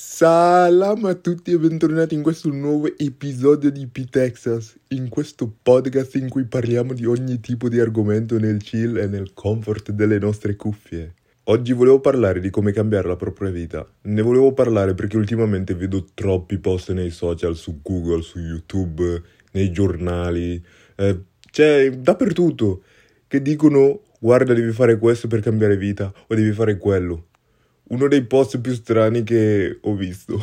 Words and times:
Salam 0.00 1.06
a 1.06 1.14
tutti 1.14 1.50
e 1.50 1.58
bentornati 1.58 2.14
in 2.14 2.22
questo 2.22 2.50
nuovo 2.50 2.86
episodio 2.96 3.68
di 3.68 3.88
P-Texas, 3.88 4.78
in 4.90 5.08
questo 5.08 5.52
podcast 5.60 6.14
in 6.14 6.28
cui 6.28 6.44
parliamo 6.44 6.92
di 6.92 7.04
ogni 7.04 7.40
tipo 7.40 7.68
di 7.68 7.80
argomento 7.80 8.38
nel 8.38 8.58
chill 8.58 8.96
e 8.96 9.08
nel 9.08 9.32
comfort 9.34 9.90
delle 9.90 10.20
nostre 10.20 10.54
cuffie. 10.54 11.14
Oggi 11.46 11.72
volevo 11.72 11.98
parlare 11.98 12.38
di 12.38 12.48
come 12.48 12.70
cambiare 12.70 13.08
la 13.08 13.16
propria 13.16 13.50
vita. 13.50 13.84
Ne 14.02 14.22
volevo 14.22 14.52
parlare 14.52 14.94
perché 14.94 15.16
ultimamente 15.16 15.74
vedo 15.74 16.06
troppi 16.14 16.58
post 16.58 16.92
nei 16.92 17.10
social, 17.10 17.56
su 17.56 17.80
Google, 17.82 18.22
su 18.22 18.38
YouTube, 18.38 19.20
nei 19.50 19.72
giornali, 19.72 20.64
eh, 20.94 21.22
cioè 21.50 21.90
dappertutto, 21.90 22.84
che 23.26 23.42
dicono 23.42 24.02
guarda 24.20 24.54
devi 24.54 24.70
fare 24.70 24.96
questo 24.96 25.26
per 25.26 25.40
cambiare 25.40 25.76
vita 25.76 26.12
o 26.28 26.34
devi 26.36 26.52
fare 26.52 26.78
quello 26.78 27.24
uno 27.88 28.08
dei 28.08 28.24
post 28.24 28.60
più 28.60 28.74
strani 28.74 29.22
che 29.22 29.78
ho 29.80 29.94
visto. 29.94 30.40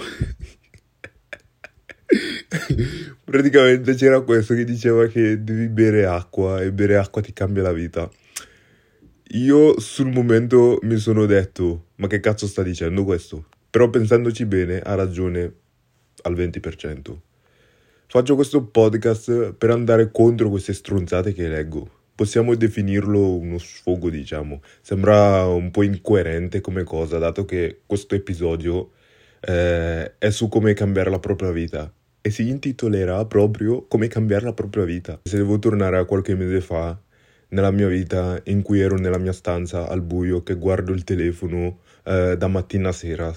Praticamente 3.23 3.95
c'era 3.95 4.21
questo 4.21 4.53
che 4.53 4.63
diceva 4.63 5.07
che 5.07 5.43
devi 5.43 5.67
bere 5.67 6.05
acqua 6.05 6.61
e 6.61 6.71
bere 6.71 6.97
acqua 6.97 7.21
ti 7.21 7.33
cambia 7.33 7.63
la 7.63 7.73
vita. 7.73 8.09
Io 9.29 9.79
sul 9.79 10.11
momento 10.11 10.79
mi 10.83 10.97
sono 10.97 11.25
detto, 11.25 11.87
ma 11.95 12.07
che 12.07 12.19
cazzo 12.19 12.47
sta 12.47 12.61
dicendo 12.63 13.03
questo? 13.03 13.47
Però 13.69 13.89
pensandoci 13.89 14.45
bene 14.45 14.79
ha 14.79 14.95
ragione 14.95 15.53
al 16.21 16.35
20%. 16.35 17.17
Faccio 18.07 18.35
questo 18.35 18.63
podcast 18.63 19.53
per 19.53 19.71
andare 19.71 20.11
contro 20.11 20.49
queste 20.49 20.73
stronzate 20.73 21.33
che 21.33 21.47
leggo 21.49 22.03
possiamo 22.15 22.55
definirlo 22.55 23.35
uno 23.35 23.57
sfogo, 23.57 24.09
diciamo. 24.09 24.61
Sembra 24.81 25.45
un 25.47 25.69
po' 25.71 25.83
incoerente 25.83 26.61
come 26.61 26.83
cosa, 26.83 27.17
dato 27.17 27.45
che 27.45 27.81
questo 27.85 28.15
episodio 28.15 28.91
eh, 29.41 30.17
è 30.17 30.29
su 30.29 30.47
come 30.47 30.73
cambiare 30.73 31.09
la 31.09 31.19
propria 31.19 31.51
vita 31.51 31.91
e 32.21 32.29
si 32.31 32.47
intitolerà 32.49 33.23
proprio 33.25 33.85
come 33.87 34.07
cambiare 34.07 34.45
la 34.45 34.53
propria 34.53 34.85
vita. 34.85 35.19
Se 35.23 35.37
devo 35.37 35.59
tornare 35.59 35.97
a 35.97 36.05
qualche 36.05 36.35
mese 36.35 36.61
fa, 36.61 36.99
nella 37.49 37.71
mia 37.71 37.87
vita, 37.87 38.39
in 38.45 38.61
cui 38.61 38.79
ero 38.79 38.97
nella 38.97 39.19
mia 39.19 39.33
stanza 39.33 39.87
al 39.87 40.01
buio, 40.01 40.41
che 40.43 40.55
guardo 40.55 40.91
il 40.91 41.03
telefono 41.03 41.79
eh, 42.03 42.35
da 42.37 42.47
mattina 42.47 42.89
a 42.89 42.91
sera 42.91 43.35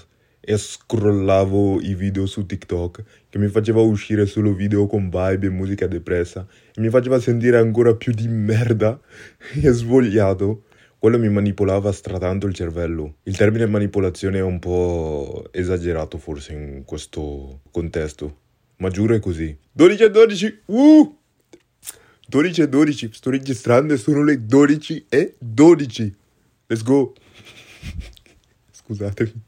e 0.49 0.57
scrollavo 0.57 1.79
i 1.79 1.93
video 1.93 2.25
su 2.25 2.43
TikTok 2.43 3.03
che 3.29 3.37
mi 3.37 3.49
faceva 3.49 3.81
uscire 3.81 4.25
solo 4.25 4.51
video 4.51 4.87
con 4.87 5.03
vibe 5.03 5.45
e 5.45 5.49
musica 5.51 5.85
depressa 5.85 6.47
e 6.73 6.81
mi 6.81 6.89
faceva 6.89 7.19
sentire 7.19 7.59
ancora 7.59 7.93
più 7.93 8.11
di 8.13 8.27
merda 8.27 8.99
e 9.61 9.69
svogliato. 9.69 10.63
Quello 10.97 11.19
mi 11.19 11.29
manipolava 11.29 11.91
stratanto 11.91 12.47
il 12.47 12.55
cervello. 12.55 13.17
Il 13.23 13.37
termine 13.37 13.67
manipolazione 13.67 14.39
è 14.39 14.41
un 14.41 14.57
po' 14.57 15.49
esagerato 15.51 16.17
forse 16.17 16.53
in 16.53 16.81
questo 16.83 17.61
contesto, 17.69 18.37
ma 18.77 18.89
giuro 18.89 19.13
è 19.13 19.19
così. 19.19 19.55
12 19.71 20.03
e 20.03 20.09
12, 20.09 20.61
uh! 20.65 21.17
12 22.27 22.61
e 22.61 22.69
12, 22.69 23.09
sto 23.13 23.29
registrando 23.29 23.93
e 23.93 23.97
sono 23.97 24.23
le 24.23 24.43
12 24.43 25.05
e 25.09 25.35
12. 25.37 26.15
Let's 26.65 26.81
go. 26.81 27.13
Scusatemi. 28.73 29.47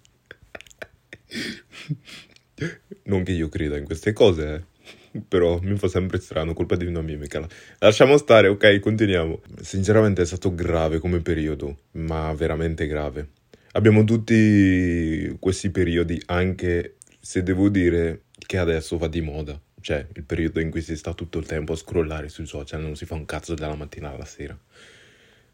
Non 3.03 3.23
che 3.23 3.31
io 3.31 3.49
creda 3.49 3.77
in 3.77 3.85
queste 3.85 4.13
cose, 4.13 4.65
eh. 5.11 5.21
però 5.27 5.59
mi 5.61 5.77
fa 5.77 5.87
sempre 5.87 6.19
strano, 6.19 6.53
colpa 6.53 6.75
di 6.75 6.85
una 6.85 7.01
mimica. 7.01 7.47
Lasciamo 7.79 8.17
stare, 8.17 8.47
ok, 8.47 8.79
continuiamo. 8.79 9.41
Sinceramente 9.61 10.21
è 10.21 10.25
stato 10.25 10.53
grave 10.53 10.99
come 10.99 11.21
periodo, 11.21 11.77
ma 11.91 12.31
veramente 12.33 12.85
grave. 12.87 13.29
Abbiamo 13.73 14.03
tutti 14.03 15.35
questi 15.39 15.69
periodi, 15.69 16.21
anche 16.27 16.95
se 17.19 17.41
devo 17.41 17.69
dire 17.69 18.23
che 18.37 18.57
adesso 18.57 18.97
va 18.97 19.07
di 19.07 19.21
moda. 19.21 19.59
Cioè, 19.79 20.05
il 20.13 20.23
periodo 20.23 20.59
in 20.59 20.69
cui 20.69 20.81
si 20.81 20.95
sta 20.95 21.13
tutto 21.13 21.39
il 21.39 21.45
tempo 21.45 21.73
a 21.73 21.75
scrollare 21.75 22.29
sui 22.29 22.45
social, 22.45 22.81
non 22.81 22.95
si 22.95 23.05
fa 23.05 23.15
un 23.15 23.25
cazzo 23.25 23.55
dalla 23.55 23.75
mattina 23.75 24.11
alla 24.11 24.25
sera. 24.25 24.57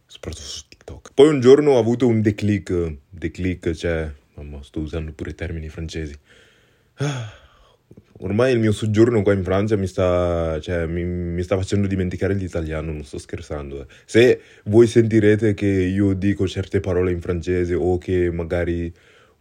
Soprattutto 0.05 0.45
su 0.45 0.63
TikTok. 0.67 1.11
Poi 1.13 1.29
un 1.29 1.39
giorno 1.39 1.71
ho 1.71 1.79
avuto 1.79 2.07
un 2.07 2.21
declic, 2.21 2.97
declic, 3.09 3.71
cioè 3.71 4.11
Mamma, 4.37 4.61
sto 4.61 4.81
usando 4.81 5.11
pure 5.13 5.31
i 5.31 5.35
termini 5.35 5.67
francesi. 5.67 6.15
Ah, 6.97 7.33
ormai 8.19 8.53
il 8.53 8.59
mio 8.59 8.71
soggiorno 8.71 9.23
qua 9.23 9.33
in 9.33 9.43
Francia 9.43 9.75
mi 9.75 9.87
sta, 9.87 10.59
cioè, 10.61 10.85
mi, 10.85 11.03
mi 11.03 11.41
sta 11.41 11.57
facendo 11.57 11.87
dimenticare 11.87 12.35
l'italiano, 12.35 12.91
non 12.91 13.03
sto 13.03 13.17
scherzando. 13.17 13.81
Eh. 13.81 13.85
Se 14.05 14.41
voi 14.65 14.85
sentirete 14.85 15.55
che 15.55 15.65
io 15.65 16.13
dico 16.13 16.47
certe 16.47 16.79
parole 16.79 17.11
in 17.11 17.19
francese 17.19 17.73
o 17.73 17.97
che 17.97 18.29
magari 18.31 18.93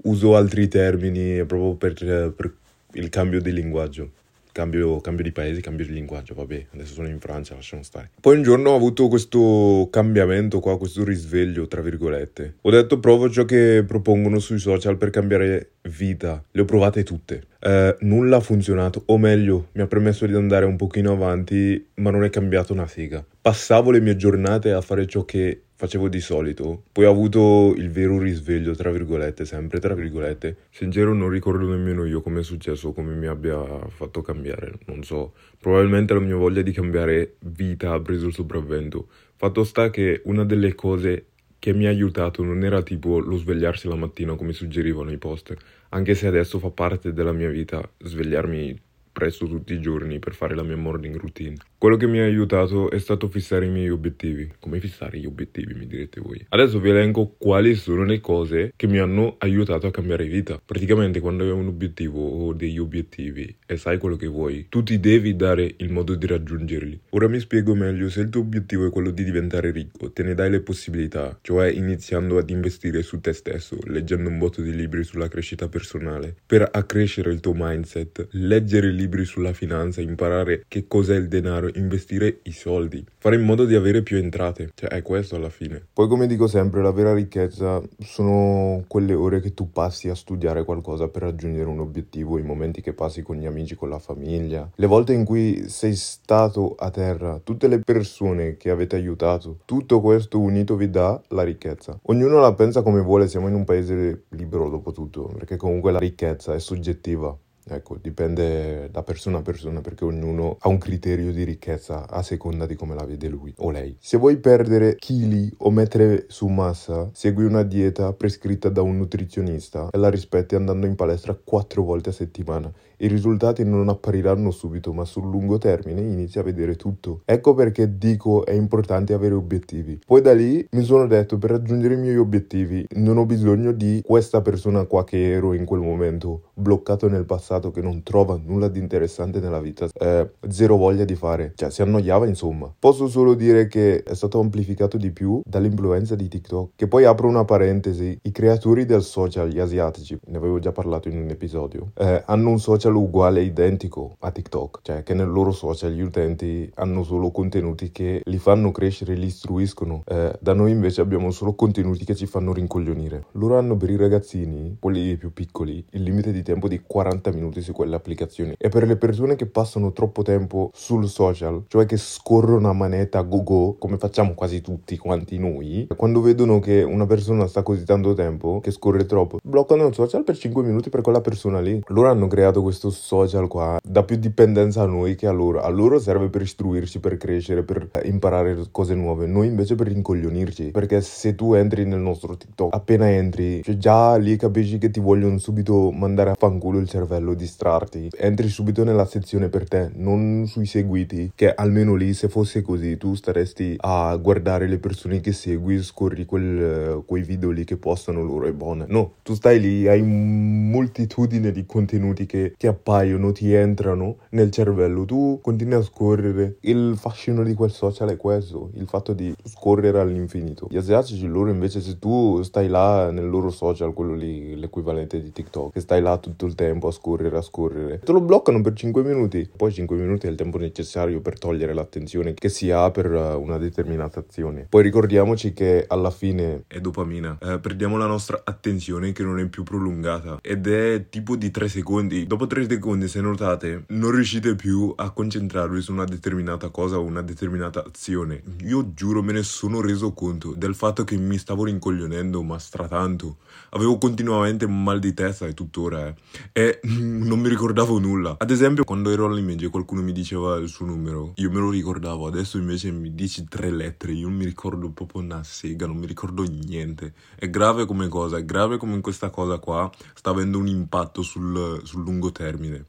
uso 0.04 0.34
altri 0.34 0.66
termini 0.68 1.44
proprio 1.44 1.74
per, 1.74 2.32
per 2.34 2.54
il 2.92 3.10
cambio 3.10 3.42
di 3.42 3.52
linguaggio. 3.52 4.10
Cambio, 4.56 5.02
cambio, 5.02 5.22
di 5.22 5.32
paese, 5.32 5.60
cambio 5.60 5.84
di 5.84 5.92
linguaggio, 5.92 6.32
vabbè, 6.32 6.68
adesso 6.72 6.94
sono 6.94 7.08
in 7.08 7.20
Francia, 7.20 7.54
lasciamo 7.54 7.82
stare. 7.82 8.08
Poi 8.18 8.36
un 8.36 8.42
giorno 8.42 8.70
ho 8.70 8.74
avuto 8.74 9.06
questo 9.06 9.86
cambiamento 9.90 10.60
qua, 10.60 10.78
questo 10.78 11.04
risveglio, 11.04 11.66
tra 11.66 11.82
virgolette. 11.82 12.54
Ho 12.62 12.70
detto 12.70 12.98
provo 12.98 13.28
ciò 13.28 13.44
che 13.44 13.84
propongono 13.86 14.38
sui 14.38 14.58
social 14.58 14.96
per 14.96 15.10
cambiare 15.10 15.72
vita. 15.82 16.42
Le 16.50 16.62
ho 16.62 16.64
provate 16.64 17.02
tutte. 17.02 17.48
Eh, 17.66 17.96
nulla 18.02 18.36
ha 18.36 18.40
funzionato, 18.40 19.02
o 19.06 19.18
meglio, 19.18 19.70
mi 19.72 19.82
ha 19.82 19.88
permesso 19.88 20.24
di 20.24 20.34
andare 20.34 20.64
un 20.64 20.76
pochino 20.76 21.10
avanti, 21.10 21.84
ma 21.94 22.10
non 22.10 22.22
è 22.22 22.30
cambiato 22.30 22.72
una 22.72 22.86
figa. 22.86 23.26
Passavo 23.40 23.90
le 23.90 23.98
mie 23.98 24.14
giornate 24.14 24.70
a 24.70 24.80
fare 24.80 25.04
ciò 25.06 25.24
che 25.24 25.62
facevo 25.74 26.08
di 26.08 26.20
solito. 26.20 26.84
Poi 26.92 27.06
ho 27.06 27.10
avuto 27.10 27.74
il 27.76 27.90
vero 27.90 28.20
risveglio, 28.20 28.72
tra 28.76 28.92
virgolette, 28.92 29.44
sempre 29.44 29.80
tra 29.80 29.94
virgolette. 29.94 30.56
Sincero 30.70 31.12
non 31.12 31.28
ricordo 31.28 31.68
nemmeno 31.68 32.04
io 32.04 32.20
come 32.20 32.38
è 32.38 32.44
successo, 32.44 32.92
come 32.92 33.14
mi 33.14 33.26
abbia 33.26 33.58
fatto 33.88 34.22
cambiare, 34.22 34.74
non 34.84 35.02
so. 35.02 35.32
Probabilmente 35.58 36.14
la 36.14 36.20
mia 36.20 36.36
voglia 36.36 36.62
di 36.62 36.70
cambiare 36.70 37.34
vita 37.40 37.94
ha 37.94 38.00
preso 38.00 38.28
il 38.28 38.32
sopravvento. 38.32 39.08
Fatto 39.34 39.64
sta 39.64 39.90
che 39.90 40.20
una 40.26 40.44
delle 40.44 40.76
cose 40.76 41.24
che 41.58 41.72
mi 41.72 41.86
ha 41.86 41.88
aiutato 41.88 42.44
non 42.44 42.62
era 42.62 42.80
tipo 42.82 43.18
lo 43.18 43.36
svegliarsi 43.36 43.88
la 43.88 43.96
mattina 43.96 44.36
come 44.36 44.52
suggerivano 44.52 45.10
i 45.10 45.16
post, 45.16 45.52
anche 45.90 46.14
se 46.14 46.26
adesso 46.26 46.58
fa 46.58 46.70
parte 46.70 47.12
della 47.12 47.32
mia 47.32 47.50
vita 47.50 47.82
svegliarmi 47.98 48.82
presto 49.16 49.46
tutti 49.46 49.72
i 49.72 49.80
giorni 49.80 50.18
per 50.18 50.34
fare 50.34 50.54
la 50.54 50.62
mia 50.62 50.76
morning 50.76 51.16
routine. 51.16 51.56
Quello 51.78 51.96
che 51.96 52.06
mi 52.06 52.18
ha 52.18 52.24
aiutato 52.24 52.90
è 52.90 52.98
stato 52.98 53.28
fissare 53.28 53.64
i 53.64 53.70
miei 53.70 53.88
obiettivi. 53.88 54.52
Come 54.60 54.78
fissare 54.78 55.18
gli 55.18 55.24
obiettivi, 55.24 55.72
mi 55.72 55.86
direte 55.86 56.20
voi. 56.20 56.44
Adesso 56.50 56.78
vi 56.80 56.90
elenco 56.90 57.34
quali 57.38 57.76
sono 57.76 58.04
le 58.04 58.20
cose 58.20 58.74
che 58.76 58.86
mi 58.86 58.98
hanno 58.98 59.36
aiutato 59.38 59.86
a 59.86 59.90
cambiare 59.90 60.26
vita. 60.26 60.60
Praticamente 60.62 61.20
quando 61.20 61.44
hai 61.44 61.50
un 61.50 61.66
obiettivo 61.66 62.28
o 62.28 62.52
degli 62.52 62.78
obiettivi 62.78 63.56
e 63.64 63.78
sai 63.78 63.96
quello 63.96 64.16
che 64.16 64.26
vuoi, 64.26 64.66
tu 64.68 64.82
ti 64.82 65.00
devi 65.00 65.34
dare 65.34 65.76
il 65.78 65.90
modo 65.90 66.14
di 66.14 66.26
raggiungerli. 66.26 67.00
Ora 67.10 67.26
mi 67.26 67.40
spiego 67.40 67.74
meglio, 67.74 68.10
se 68.10 68.20
il 68.20 68.28
tuo 68.28 68.42
obiettivo 68.42 68.86
è 68.86 68.90
quello 68.90 69.10
di 69.10 69.24
diventare 69.24 69.70
ricco, 69.70 70.12
te 70.12 70.24
ne 70.24 70.34
dai 70.34 70.50
le 70.50 70.60
possibilità, 70.60 71.38
cioè 71.40 71.68
iniziando 71.68 72.36
ad 72.36 72.50
investire 72.50 73.00
su 73.02 73.18
te 73.20 73.32
stesso, 73.32 73.78
leggendo 73.84 74.28
un 74.28 74.36
botto 74.36 74.60
di 74.60 74.74
libri 74.76 75.04
sulla 75.04 75.28
crescita 75.28 75.68
personale, 75.68 76.34
per 76.44 76.68
accrescere 76.70 77.32
il 77.32 77.40
tuo 77.40 77.52
mindset, 77.54 78.28
leggere 78.32 78.90
libri 78.90 79.04
libri 79.06 79.24
sulla 79.24 79.52
finanza, 79.52 80.00
imparare 80.00 80.64
che 80.66 80.86
cos'è 80.88 81.14
il 81.14 81.28
denaro, 81.28 81.70
investire 81.74 82.40
i 82.42 82.50
soldi, 82.50 83.04
fare 83.18 83.36
in 83.36 83.42
modo 83.42 83.64
di 83.64 83.74
avere 83.76 84.02
più 84.02 84.16
entrate. 84.16 84.70
Cioè, 84.74 84.90
è 84.90 85.02
questo 85.02 85.36
alla 85.36 85.48
fine. 85.48 85.86
Poi, 85.92 86.08
come 86.08 86.26
dico 86.26 86.48
sempre, 86.48 86.82
la 86.82 86.90
vera 86.90 87.14
ricchezza 87.14 87.80
sono 88.00 88.84
quelle 88.88 89.14
ore 89.14 89.40
che 89.40 89.54
tu 89.54 89.70
passi 89.70 90.08
a 90.08 90.14
studiare 90.14 90.64
qualcosa 90.64 91.08
per 91.08 91.22
raggiungere 91.22 91.68
un 91.68 91.78
obiettivo, 91.78 92.38
i 92.38 92.42
momenti 92.42 92.80
che 92.80 92.92
passi 92.92 93.22
con 93.22 93.36
gli 93.36 93.46
amici, 93.46 93.76
con 93.76 93.88
la 93.88 94.00
famiglia, 94.00 94.68
le 94.74 94.86
volte 94.86 95.12
in 95.12 95.24
cui 95.24 95.68
sei 95.68 95.94
stato 95.94 96.74
a 96.76 96.90
terra, 96.90 97.40
tutte 97.42 97.68
le 97.68 97.78
persone 97.78 98.56
che 98.56 98.70
avete 98.70 98.96
aiutato. 98.96 99.58
Tutto 99.64 100.00
questo 100.00 100.40
unito 100.40 100.74
vi 100.74 100.90
dà 100.90 101.20
la 101.28 101.44
ricchezza. 101.44 101.98
Ognuno 102.02 102.40
la 102.40 102.54
pensa 102.54 102.82
come 102.82 103.00
vuole, 103.00 103.28
siamo 103.28 103.46
in 103.46 103.54
un 103.54 103.64
paese 103.64 104.24
libero 104.30 104.68
dopo 104.68 104.90
tutto, 104.90 105.30
perché 105.36 105.56
comunque 105.56 105.92
la 105.92 105.98
ricchezza 106.00 106.54
è 106.54 106.58
soggettiva. 106.58 107.36
Ecco, 107.68 107.96
dipende 108.00 108.88
da 108.92 109.02
persona 109.02 109.38
a 109.38 109.42
persona 109.42 109.80
perché 109.80 110.04
ognuno 110.04 110.56
ha 110.60 110.68
un 110.68 110.78
criterio 110.78 111.32
di 111.32 111.42
ricchezza 111.42 112.08
a 112.08 112.22
seconda 112.22 112.64
di 112.64 112.76
come 112.76 112.94
la 112.94 113.04
vede 113.04 113.26
lui 113.28 113.52
o 113.56 113.70
lei. 113.70 113.96
Se 113.98 114.16
vuoi 114.18 114.36
perdere 114.36 114.94
chili 114.94 115.52
o 115.58 115.70
mettere 115.72 116.26
su 116.28 116.46
massa, 116.46 117.10
segui 117.12 117.44
una 117.44 117.64
dieta 117.64 118.12
prescritta 118.12 118.68
da 118.68 118.82
un 118.82 118.96
nutrizionista 118.96 119.90
e 119.90 119.98
la 119.98 120.10
rispetti 120.10 120.54
andando 120.54 120.86
in 120.86 120.94
palestra 120.94 121.34
quattro 121.34 121.82
volte 121.82 122.10
a 122.10 122.12
settimana. 122.12 122.72
I 122.98 123.08
risultati 123.08 123.64
non 123.64 123.88
appariranno 123.88 124.50
subito, 124.50 124.92
ma 124.92 125.04
sul 125.04 125.28
lungo 125.28 125.58
termine 125.58 126.00
inizi 126.00 126.38
a 126.38 126.42
vedere 126.42 126.76
tutto. 126.76 127.20
Ecco 127.24 127.54
perché 127.54 127.98
dico 127.98 128.44
è 128.46 128.52
importante 128.52 129.12
avere 129.12 129.34
obiettivi. 129.34 130.00
Poi 130.04 130.20
da 130.22 130.32
lì 130.32 130.66
mi 130.70 130.82
sono 130.82 131.06
detto 131.06 131.38
per 131.38 131.50
raggiungere 131.50 131.94
i 131.94 131.98
miei 131.98 132.16
obiettivi 132.16 132.86
non 132.96 133.18
ho 133.18 133.26
bisogno 133.26 133.72
di 133.72 134.00
questa 134.04 134.40
persona 134.40 134.84
qua 134.84 135.04
che 135.04 135.32
ero 135.32 135.52
in 135.52 135.64
quel 135.64 135.80
momento, 135.80 136.50
bloccato 136.54 137.08
nel 137.08 137.24
passato 137.24 137.70
che 137.70 137.80
non 137.80 138.02
trova 138.02 138.40
nulla 138.42 138.68
di 138.68 138.78
interessante 138.78 139.40
nella 139.40 139.60
vita, 139.60 139.88
eh, 139.92 140.30
zero 140.48 140.76
voglia 140.76 141.04
di 141.04 141.14
fare, 141.14 141.52
cioè 141.56 141.70
si 141.70 141.82
annoiava 141.82 142.26
insomma. 142.26 142.72
Posso 142.78 143.08
solo 143.08 143.34
dire 143.34 143.66
che 143.68 144.02
è 144.02 144.14
stato 144.14 144.40
amplificato 144.40 144.96
di 144.96 145.10
più 145.10 145.40
dall'influenza 145.44 146.14
di 146.14 146.28
TikTok, 146.28 146.70
che 146.76 146.88
poi 146.88 147.04
apro 147.04 147.28
una 147.28 147.44
parentesi, 147.44 148.18
i 148.22 148.30
creatori 148.30 148.84
del 148.84 149.02
social, 149.02 149.48
gli 149.48 149.58
asiatici, 149.58 150.18
ne 150.26 150.36
avevo 150.36 150.58
già 150.58 150.72
parlato 150.72 151.08
in 151.08 151.18
un 151.18 151.28
episodio, 151.28 151.90
eh, 151.94 152.22
hanno 152.26 152.50
un 152.50 152.58
social 152.58 152.85
uguale, 152.94 153.42
identico 153.42 154.16
a 154.20 154.30
TikTok, 154.30 154.80
cioè 154.82 155.02
che 155.02 155.14
nel 155.14 155.28
loro 155.28 155.52
social 155.52 155.92
gli 155.92 156.00
utenti 156.00 156.70
hanno 156.74 157.02
solo 157.02 157.30
contenuti 157.30 157.90
che 157.90 158.20
li 158.24 158.38
fanno 158.38 158.70
crescere, 158.70 159.14
li 159.14 159.26
istruiscono, 159.26 160.02
eh, 160.06 160.36
da 160.40 160.52
noi 160.52 160.70
invece 160.70 161.00
abbiamo 161.00 161.30
solo 161.30 161.54
contenuti 161.54 162.04
che 162.04 162.14
ci 162.14 162.26
fanno 162.26 162.52
rincoglionire. 162.52 163.26
Loro 163.32 163.58
hanno 163.58 163.76
per 163.76 163.90
i 163.90 163.96
ragazzini, 163.96 164.76
quelli 164.78 165.16
più 165.16 165.32
piccoli, 165.32 165.84
il 165.90 166.02
limite 166.02 166.32
di 166.32 166.42
tempo 166.42 166.68
di 166.68 166.80
40 166.86 167.30
minuti 167.32 167.60
su 167.60 167.72
quelle 167.72 167.96
applicazioni 167.96 168.54
e 168.56 168.68
per 168.68 168.86
le 168.86 168.96
persone 168.96 169.36
che 169.36 169.46
passano 169.46 169.92
troppo 169.92 170.22
tempo 170.22 170.70
sul 170.72 171.08
social, 171.08 171.64
cioè 171.68 171.86
che 171.86 171.96
scorrono 171.96 172.68
a 172.68 172.72
manetta 172.72 173.22
go 173.22 173.42
go, 173.42 173.76
come 173.78 173.96
facciamo 173.96 174.34
quasi 174.34 174.60
tutti 174.60 174.96
quanti 174.96 175.38
noi, 175.38 175.86
quando 175.96 176.20
vedono 176.20 176.60
che 176.60 176.82
una 176.82 177.06
persona 177.06 177.46
sta 177.46 177.62
così 177.62 177.84
tanto 177.84 178.14
tempo, 178.14 178.60
che 178.60 178.70
scorre 178.70 179.06
troppo, 179.06 179.38
bloccano 179.42 179.86
il 179.86 179.94
social 179.94 180.24
per 180.24 180.36
5 180.36 180.62
minuti 180.62 180.90
per 180.90 181.00
quella 181.00 181.20
persona 181.20 181.60
lì. 181.60 181.80
Loro 181.88 182.08
hanno 182.08 182.26
creato 182.26 182.62
questo 182.62 182.75
social 182.90 183.48
qua, 183.48 183.78
da 183.82 184.02
più 184.02 184.16
dipendenza 184.16 184.82
a 184.82 184.86
noi 184.86 185.14
che 185.14 185.26
a 185.26 185.32
loro. 185.32 185.60
A 185.60 185.68
loro 185.68 185.98
serve 185.98 186.28
per 186.28 186.42
istruirci, 186.42 187.00
per 187.00 187.16
crescere, 187.16 187.62
per 187.62 187.88
imparare 188.04 188.66
cose 188.70 188.94
nuove. 188.94 189.26
Noi 189.26 189.46
invece 189.46 189.74
per 189.74 189.88
rincoglionirci. 189.88 190.70
Perché 190.70 191.00
se 191.00 191.34
tu 191.34 191.54
entri 191.54 191.84
nel 191.84 192.00
nostro 192.00 192.36
TikTok, 192.36 192.74
appena 192.74 193.10
entri, 193.10 193.62
cioè 193.62 193.76
già 193.76 194.16
lì 194.16 194.36
capisci 194.36 194.78
che 194.78 194.90
ti 194.90 195.00
vogliono 195.00 195.38
subito 195.38 195.90
mandare 195.90 196.30
a 196.30 196.34
fanculo 196.38 196.78
il 196.78 196.88
cervello, 196.88 197.34
distrarti. 197.34 198.10
Entri 198.16 198.48
subito 198.48 198.84
nella 198.84 199.06
sezione 199.06 199.48
per 199.48 199.68
te, 199.68 199.90
non 199.94 200.46
sui 200.46 200.66
seguiti, 200.66 201.32
che 201.34 201.52
almeno 201.54 201.94
lì 201.94 202.14
se 202.14 202.28
fosse 202.28 202.62
così 202.62 202.96
tu 202.96 203.14
staresti 203.14 203.76
a 203.78 204.16
guardare 204.16 204.66
le 204.66 204.78
persone 204.78 205.20
che 205.20 205.32
segui, 205.32 205.82
scorri 205.82 206.24
quel, 206.24 207.02
quei 207.06 207.22
video 207.22 207.50
lì 207.50 207.64
che 207.64 207.76
postano 207.76 208.22
loro 208.22 208.46
e 208.46 208.52
buona. 208.52 208.84
No, 208.88 209.14
tu 209.22 209.34
stai 209.34 209.60
lì, 209.60 209.86
hai 209.86 210.02
moltitudine 210.02 211.52
di 211.52 211.64
contenuti 211.66 212.26
che, 212.26 212.54
che 212.56 212.65
appaiono, 212.66 213.32
ti 213.32 213.52
entrano 213.52 214.18
nel 214.30 214.50
cervello, 214.50 215.04
tu 215.04 215.38
continui 215.42 215.74
a 215.74 215.82
scorrere. 215.82 216.56
Il 216.60 216.96
fascino 216.96 217.42
di 217.42 217.54
quel 217.54 217.70
social 217.70 218.10
è 218.10 218.16
questo, 218.16 218.70
il 218.74 218.86
fatto 218.86 219.12
di 219.12 219.34
scorrere 219.44 220.00
all'infinito. 220.00 220.66
Gli 220.70 220.76
asiatici 220.76 221.26
loro 221.26 221.50
invece 221.50 221.80
se 221.80 221.98
tu 221.98 222.42
stai 222.42 222.68
là 222.68 223.10
nel 223.10 223.28
loro 223.28 223.50
social, 223.50 223.92
quello 223.92 224.14
lì, 224.14 224.56
l'equivalente 224.56 225.20
di 225.20 225.32
TikTok, 225.32 225.72
che 225.72 225.80
stai 225.80 226.00
là 226.00 226.18
tutto 226.18 226.46
il 226.46 226.54
tempo 226.54 226.88
a 226.88 226.92
scorrere, 226.92 227.36
a 227.36 227.42
scorrere, 227.42 227.98
te 228.00 228.12
lo 228.12 228.20
bloccano 228.20 228.60
per 228.60 228.72
5 228.74 229.02
minuti, 229.02 229.48
poi 229.54 229.72
5 229.72 229.96
minuti 229.96 230.26
è 230.26 230.30
il 230.30 230.36
tempo 230.36 230.58
necessario 230.58 231.20
per 231.20 231.38
togliere 231.38 231.74
l'attenzione 231.74 232.34
che 232.34 232.48
si 232.48 232.70
ha 232.70 232.90
per 232.90 233.12
eh, 233.12 233.34
una 233.34 233.58
determinata 233.58 234.20
azione. 234.20 234.66
Poi 234.68 234.82
ricordiamoci 234.82 235.52
che 235.52 235.84
alla 235.86 236.10
fine 236.10 236.64
è 236.66 236.80
dopamina, 236.80 237.38
eh, 237.40 237.58
perdiamo 237.58 237.96
la 237.96 238.06
nostra 238.06 238.42
attenzione 238.44 239.12
che 239.12 239.22
non 239.22 239.38
è 239.38 239.46
più 239.46 239.62
prolungata 239.62 240.38
ed 240.42 240.66
è 240.66 241.06
tipo 241.08 241.36
di 241.36 241.50
3 241.50 241.68
secondi. 241.68 242.26
Dopo 242.26 242.46
3 242.46 242.55
secondi, 242.64 243.08
se 243.08 243.20
notate, 243.20 243.84
non 243.88 244.10
riuscite 244.10 244.54
più 244.54 244.92
a 244.96 245.10
concentrarvi 245.10 245.82
su 245.82 245.92
una 245.92 246.04
determinata 246.04 246.70
cosa 246.70 246.96
o 246.98 247.02
una 247.02 247.20
determinata 247.20 247.84
azione. 247.84 248.42
Io 248.64 248.94
giuro 248.94 249.22
me 249.22 249.32
ne 249.32 249.42
sono 249.42 249.80
reso 249.80 250.12
conto 250.12 250.54
del 250.56 250.74
fatto 250.74 251.04
che 251.04 251.16
mi 251.16 251.36
stavo 251.36 251.64
rincoglionendo 251.64 252.42
ma 252.42 252.58
stratanto. 252.58 253.38
Avevo 253.70 253.98
continuamente 253.98 254.66
mal 254.66 254.98
di 254.98 255.12
testa 255.12 255.46
e 255.46 255.54
tuttora 255.54 256.06
eh. 256.06 256.14
e 256.52 256.80
non 256.88 257.40
mi 257.40 257.48
ricordavo 257.48 257.98
nulla. 257.98 258.36
Ad 258.38 258.50
esempio, 258.50 258.84
quando 258.84 259.10
ero 259.10 259.26
all'image 259.26 259.68
qualcuno 259.68 260.02
mi 260.02 260.12
diceva 260.12 260.56
il 260.56 260.68
suo 260.68 260.86
numero, 260.86 261.32
io 261.36 261.50
me 261.50 261.60
lo 261.60 261.70
ricordavo, 261.70 262.26
adesso 262.26 262.56
invece 262.56 262.90
mi 262.90 263.14
dici 263.14 263.44
tre 263.48 263.70
lettere, 263.70 264.12
io 264.12 264.28
non 264.28 264.36
mi 264.36 264.44
ricordo 264.44 264.88
proprio 264.90 265.22
una 265.22 265.42
sega, 265.42 265.86
non 265.86 265.96
mi 265.96 266.06
ricordo 266.06 266.42
niente. 266.42 267.12
È 267.36 267.50
grave 267.50 267.84
come 267.84 268.08
cosa, 268.08 268.38
è 268.38 268.44
grave 268.44 268.78
come 268.78 269.00
questa 269.00 269.30
cosa 269.30 269.58
qua 269.58 269.90
sta 270.14 270.30
avendo 270.30 270.58
un 270.58 270.68
impatto 270.68 271.22
sul, 271.22 271.80
sul 271.84 272.02
lungo 272.02 272.30
termine. 272.30 272.45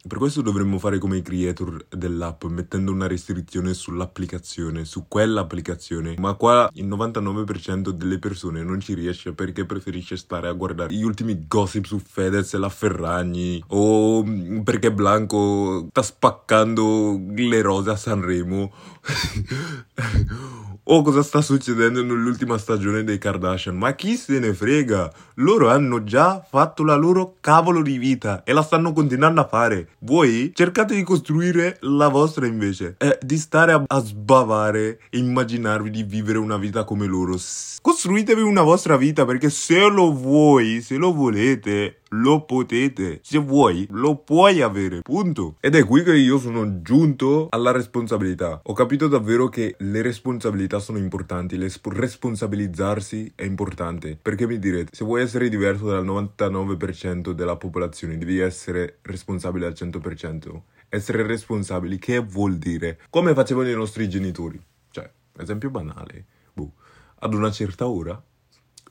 Per 0.07 0.18
questo 0.18 0.42
dovremmo 0.42 0.80
fare 0.80 0.98
come 0.98 1.18
i 1.18 1.21
creator 1.21 1.86
dell'app, 1.89 2.44
mettendo 2.45 2.92
una 2.92 3.07
restrizione 3.07 3.74
sull'applicazione, 3.74 4.86
su 4.86 5.06
quell'applicazione. 5.07 6.15
Ma 6.19 6.33
qua 6.33 6.69
il 6.74 6.88
99% 6.88 7.89
delle 7.89 8.19
persone 8.19 8.63
non 8.63 8.80
ci 8.80 8.94
riesce 8.94 9.33
perché 9.33 9.65
preferisce 9.65 10.18
stare 10.18 10.48
a 10.48 10.54
guardare 10.54 10.94
gli 10.94 11.04
ultimi 11.04 11.45
gossip 11.48 11.86
su 11.86 12.00
Fedez 12.00 12.54
e 12.54 12.57
la 12.57 12.69
Ferragni 12.69 13.63
o 13.68 14.24
perché 14.63 14.92
Blanco 14.92 15.88
sta 15.89 16.01
spaccando 16.01 17.19
le 17.36 17.62
rose 17.62 17.89
a 17.89 17.95
Sanremo 17.95 18.71
o 20.89 21.01
cosa 21.01 21.24
sta 21.24 21.42
succedendo 21.42 22.04
nell'ultima 22.04 22.57
stagione 22.57 23.04
dei 23.04 23.18
Kardashian. 23.18 23.75
Ma 23.75 23.94
chi 23.94 24.16
se 24.16 24.39
ne 24.39 24.54
frega? 24.54 25.12
Loro 25.36 25.69
hanno 25.69 26.04
già 26.04 26.45
fatto 26.48 26.84
la 26.84 26.95
loro 26.95 27.36
cavolo 27.42 27.81
di 27.81 27.98
vita 27.98 28.44
e 28.44 28.54
la 28.54 28.62
stanno 28.62 28.94
continuando 28.94 29.42
a 29.42 29.48
fare. 29.48 29.89
Voi 30.00 30.51
cercate 30.54 30.95
di 30.95 31.04
costruire 31.04 31.78
la 31.81 32.07
vostra 32.07 32.45
invece. 32.45 32.95
E 33.00 33.18
di 33.22 33.38
stare 33.38 33.74
a, 33.74 33.84
a 33.86 34.00
sbavare 34.00 35.00
e 35.10 35.18
immaginarvi 35.18 35.89
di 35.89 36.04
vivere 36.04 36.38
una 36.38 36.57
vita 36.57 36.84
come 36.84 37.06
loro. 37.06 37.36
Costruitevi 37.81 38.42
una 38.42 38.62
vostra 38.62 38.98
vita 38.98 39.25
perché 39.25 39.50
se 39.50 39.88
lo 39.90 40.13
vuoi, 40.13 40.81
se 40.81 40.95
lo 40.95 41.13
volete, 41.13 42.00
lo 42.09 42.45
potete. 42.45 43.19
Se 43.24 43.38
vuoi, 43.38 43.88
lo 43.92 44.18
puoi 44.18 44.62
avere. 44.62 45.01
Punto. 45.01 45.57
Ed 45.59 45.75
è 45.75 45.83
qui 45.83 46.04
che 46.04 46.15
io 46.15 46.38
sono 46.38 46.81
giunto 46.81 47.48
alla 47.50 47.71
responsabilità. 47.71 48.62
Ho 48.63 48.74
capito 48.74 49.07
davvero 49.07 49.50
che 49.50 49.75
le 49.80 50.01
responsabilità 50.01 50.80
sono 50.80 50.98
importanti. 50.98 51.57
Le 51.57 51.69
sp- 51.69 51.88
responsabilizzarsi 51.88 53.31
è 53.36 53.44
importante. 53.44 54.18
Perché 54.21 54.48
mi 54.48 54.59
direte, 54.59 54.95
se 54.95 55.04
vuoi 55.04 55.21
essere 55.21 55.50
diverso 55.50 55.86
dal 55.88 56.06
99% 56.06 57.31
della 57.31 57.57
popolazione, 57.57 58.18
devi 58.18 58.39
essere 58.39 59.00
responsabile 59.01 59.65
al 59.65 59.74
100%. 59.75 60.62
Essere 60.89 61.25
responsabili, 61.25 61.98
che 61.98 62.19
vuol 62.19 62.57
dire? 62.57 63.00
Come 63.09 63.33
facevano 63.33 63.69
i 63.69 63.74
nostri 63.74 64.07
genitori. 64.07 64.59
Cioè, 64.89 65.09
esempio 65.38 65.69
banale. 65.69 66.25
Boh. 66.54 66.74
Ad 67.19 67.33
una 67.33 67.51
certa 67.51 67.88
ora 67.88 68.21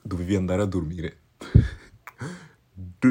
dovevi 0.03 0.35
andare 0.35 0.61
a 0.61 0.65
dormire 0.65 1.17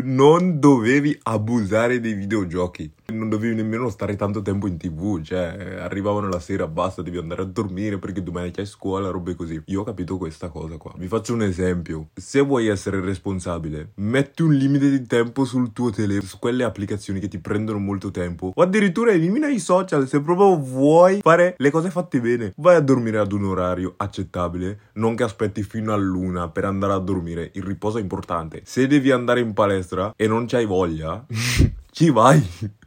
non 0.04 0.60
dovevi 0.60 1.18
abusare 1.22 2.00
dei 2.00 2.14
videogiochi. 2.14 2.92
Non 3.12 3.28
dovevi 3.28 3.54
nemmeno 3.54 3.88
stare 3.88 4.16
tanto 4.16 4.42
tempo 4.42 4.66
in 4.66 4.76
tv, 4.76 5.22
cioè 5.22 5.78
arrivavano 5.80 6.28
la 6.28 6.40
sera, 6.40 6.66
basta, 6.66 7.02
devi 7.02 7.18
andare 7.18 7.42
a 7.42 7.44
dormire 7.44 7.98
perché 7.98 8.22
domani 8.22 8.50
c'hai 8.50 8.66
scuola, 8.66 9.10
robe 9.10 9.34
così. 9.34 9.62
Io 9.66 9.82
ho 9.82 9.84
capito 9.84 10.16
questa 10.16 10.48
cosa 10.48 10.76
qua. 10.76 10.92
Vi 10.96 11.06
faccio 11.06 11.32
un 11.32 11.42
esempio. 11.42 12.08
Se 12.14 12.40
vuoi 12.40 12.66
essere 12.66 13.00
responsabile, 13.00 13.92
metti 13.96 14.42
un 14.42 14.54
limite 14.54 14.90
di 14.90 15.06
tempo 15.06 15.44
sul 15.44 15.72
tuo 15.72 15.90
telefono, 15.90 16.26
su 16.26 16.38
quelle 16.38 16.64
applicazioni 16.64 17.20
che 17.20 17.28
ti 17.28 17.38
prendono 17.38 17.78
molto 17.78 18.10
tempo, 18.10 18.52
o 18.54 18.62
addirittura 18.62 19.12
elimina 19.12 19.48
i 19.48 19.60
social 19.60 20.08
se 20.08 20.20
proprio 20.20 20.58
vuoi 20.58 21.20
fare 21.22 21.54
le 21.58 21.70
cose 21.70 21.90
fatte 21.90 22.20
bene. 22.20 22.54
Vai 22.56 22.74
a 22.74 22.80
dormire 22.80 23.18
ad 23.18 23.32
un 23.32 23.44
orario 23.44 23.94
accettabile, 23.96 24.80
non 24.94 25.14
che 25.14 25.22
aspetti 25.22 25.62
fino 25.62 25.92
a 25.92 25.96
luna 25.96 26.48
per 26.48 26.64
andare 26.64 26.92
a 26.92 26.98
dormire. 26.98 27.50
Il 27.54 27.62
riposo 27.62 27.98
è 27.98 28.00
importante. 28.00 28.62
Se 28.64 28.86
devi 28.86 29.10
andare 29.10 29.40
in 29.40 29.52
palestra 29.52 30.12
e 30.16 30.26
non 30.26 30.46
c'hai 30.46 30.66
voglia, 30.66 31.24
ci 31.90 32.10
vai. 32.10 32.44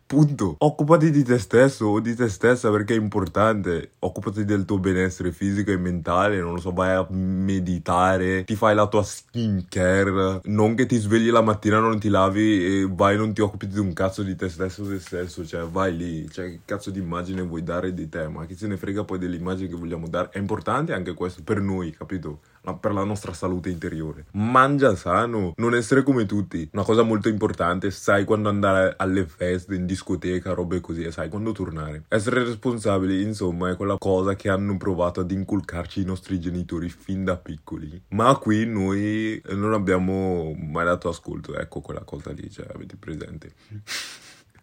Punto. 0.10 0.56
Occupati 0.58 1.12
di 1.12 1.24
te 1.24 1.38
stesso 1.38 1.86
o 1.86 2.00
di 2.00 2.16
te 2.16 2.30
stessa 2.30 2.72
perché 2.72 2.96
è 2.96 2.98
importante. 2.98 3.92
Occupati 4.00 4.44
del 4.44 4.66
tuo 4.66 4.80
benessere 4.80 5.32
fisico 5.32 5.70
e 5.70 5.78
mentale. 5.78 6.40
Non 6.40 6.56
lo 6.56 6.60
so, 6.60 6.72
vai 6.72 6.96
a 6.96 7.06
meditare, 7.12 8.44
ti 8.44 8.56
fai 8.56 8.74
la 8.74 8.88
tua 8.88 9.04
skincare. 9.04 10.42
Non 10.46 10.74
che 10.74 10.88
ti 10.88 10.98
svegli 10.98 11.30
la 11.30 11.44
mattina, 11.44 11.78
non 11.78 12.00
ti 12.00 12.10
lavi 12.10 12.66
e 12.66 12.88
vai 12.90 13.18
non 13.18 13.34
ti 13.34 13.42
occupi 13.42 13.68
di 13.68 13.78
un 13.78 13.94
cazzo 13.94 14.24
di 14.24 14.36
te 14.36 14.50
stesso 14.50 14.84
te 14.84 15.00
stesso. 15.00 15.46
Cioè, 15.46 15.62
vai 15.70 15.96
lì. 15.96 16.28
Cioè, 16.28 16.50
che 16.50 16.60
cazzo 16.66 16.90
di 16.90 16.98
immagine 16.98 17.44
vuoi 17.44 17.62
dare 17.62 17.94
di 17.94 18.10
te? 18.10 18.28
Ma 18.30 18.48
chi 18.48 18.56
se 18.56 18.66
ne 18.66 18.78
frega 18.78 19.04
poi 19.04 19.20
dell'immagine 19.20 19.70
che 19.70 19.76
vogliamo 19.76 20.08
dare? 20.08 20.30
È 20.32 20.40
importante 20.40 20.92
anche 20.92 21.14
questo 21.14 21.44
per 21.44 21.62
noi, 21.62 21.92
capito? 21.92 22.40
Per 22.80 22.94
la 22.94 23.04
nostra 23.04 23.34
salute 23.34 23.70
interiore. 23.70 24.26
Mangia 24.32 24.96
sano, 24.96 25.54
non 25.58 25.76
essere 25.76 26.04
come 26.04 26.26
tutti. 26.26 26.70
Una 26.74 26.84
cosa 26.84 27.04
molto 27.04 27.30
importante, 27.30 27.92
sai 27.92 28.26
quando 28.26 28.50
andare 28.50 28.94
alle 28.98 29.26
feste, 29.26 29.76
in 29.76 29.86
discoteca, 29.86 30.54
robe 30.54 30.80
così, 30.82 31.04
e 31.04 31.12
sai 31.12 31.30
quando 31.30 31.52
tornare. 31.52 32.04
Essere 32.08 32.44
responsabili, 32.44 33.22
insomma, 33.22 33.70
è 33.70 33.76
quella 33.76 33.98
cosa 33.98 34.36
che 34.36 34.50
hanno 34.50 34.78
provato 34.78 35.22
ad 35.22 35.32
inculcarci 35.32 36.02
i 36.02 36.06
nostri 36.06 36.40
genitori 36.40 36.90
fin 36.90 37.24
da 37.24 37.38
piccoli. 37.38 38.02
Ma 38.10 38.36
qui 38.36 38.66
noi 38.66 39.42
non 39.50 39.74
abbiamo 39.74 40.54
mai 40.54 40.86
dato 40.86 41.10
ascolto, 41.10 41.56
ecco 41.56 41.82
quella 41.82 42.04
cosa 42.04 42.32
lì, 42.32 42.50
cioè 42.50 42.68
avete 42.74 42.96
presente. 42.98 43.54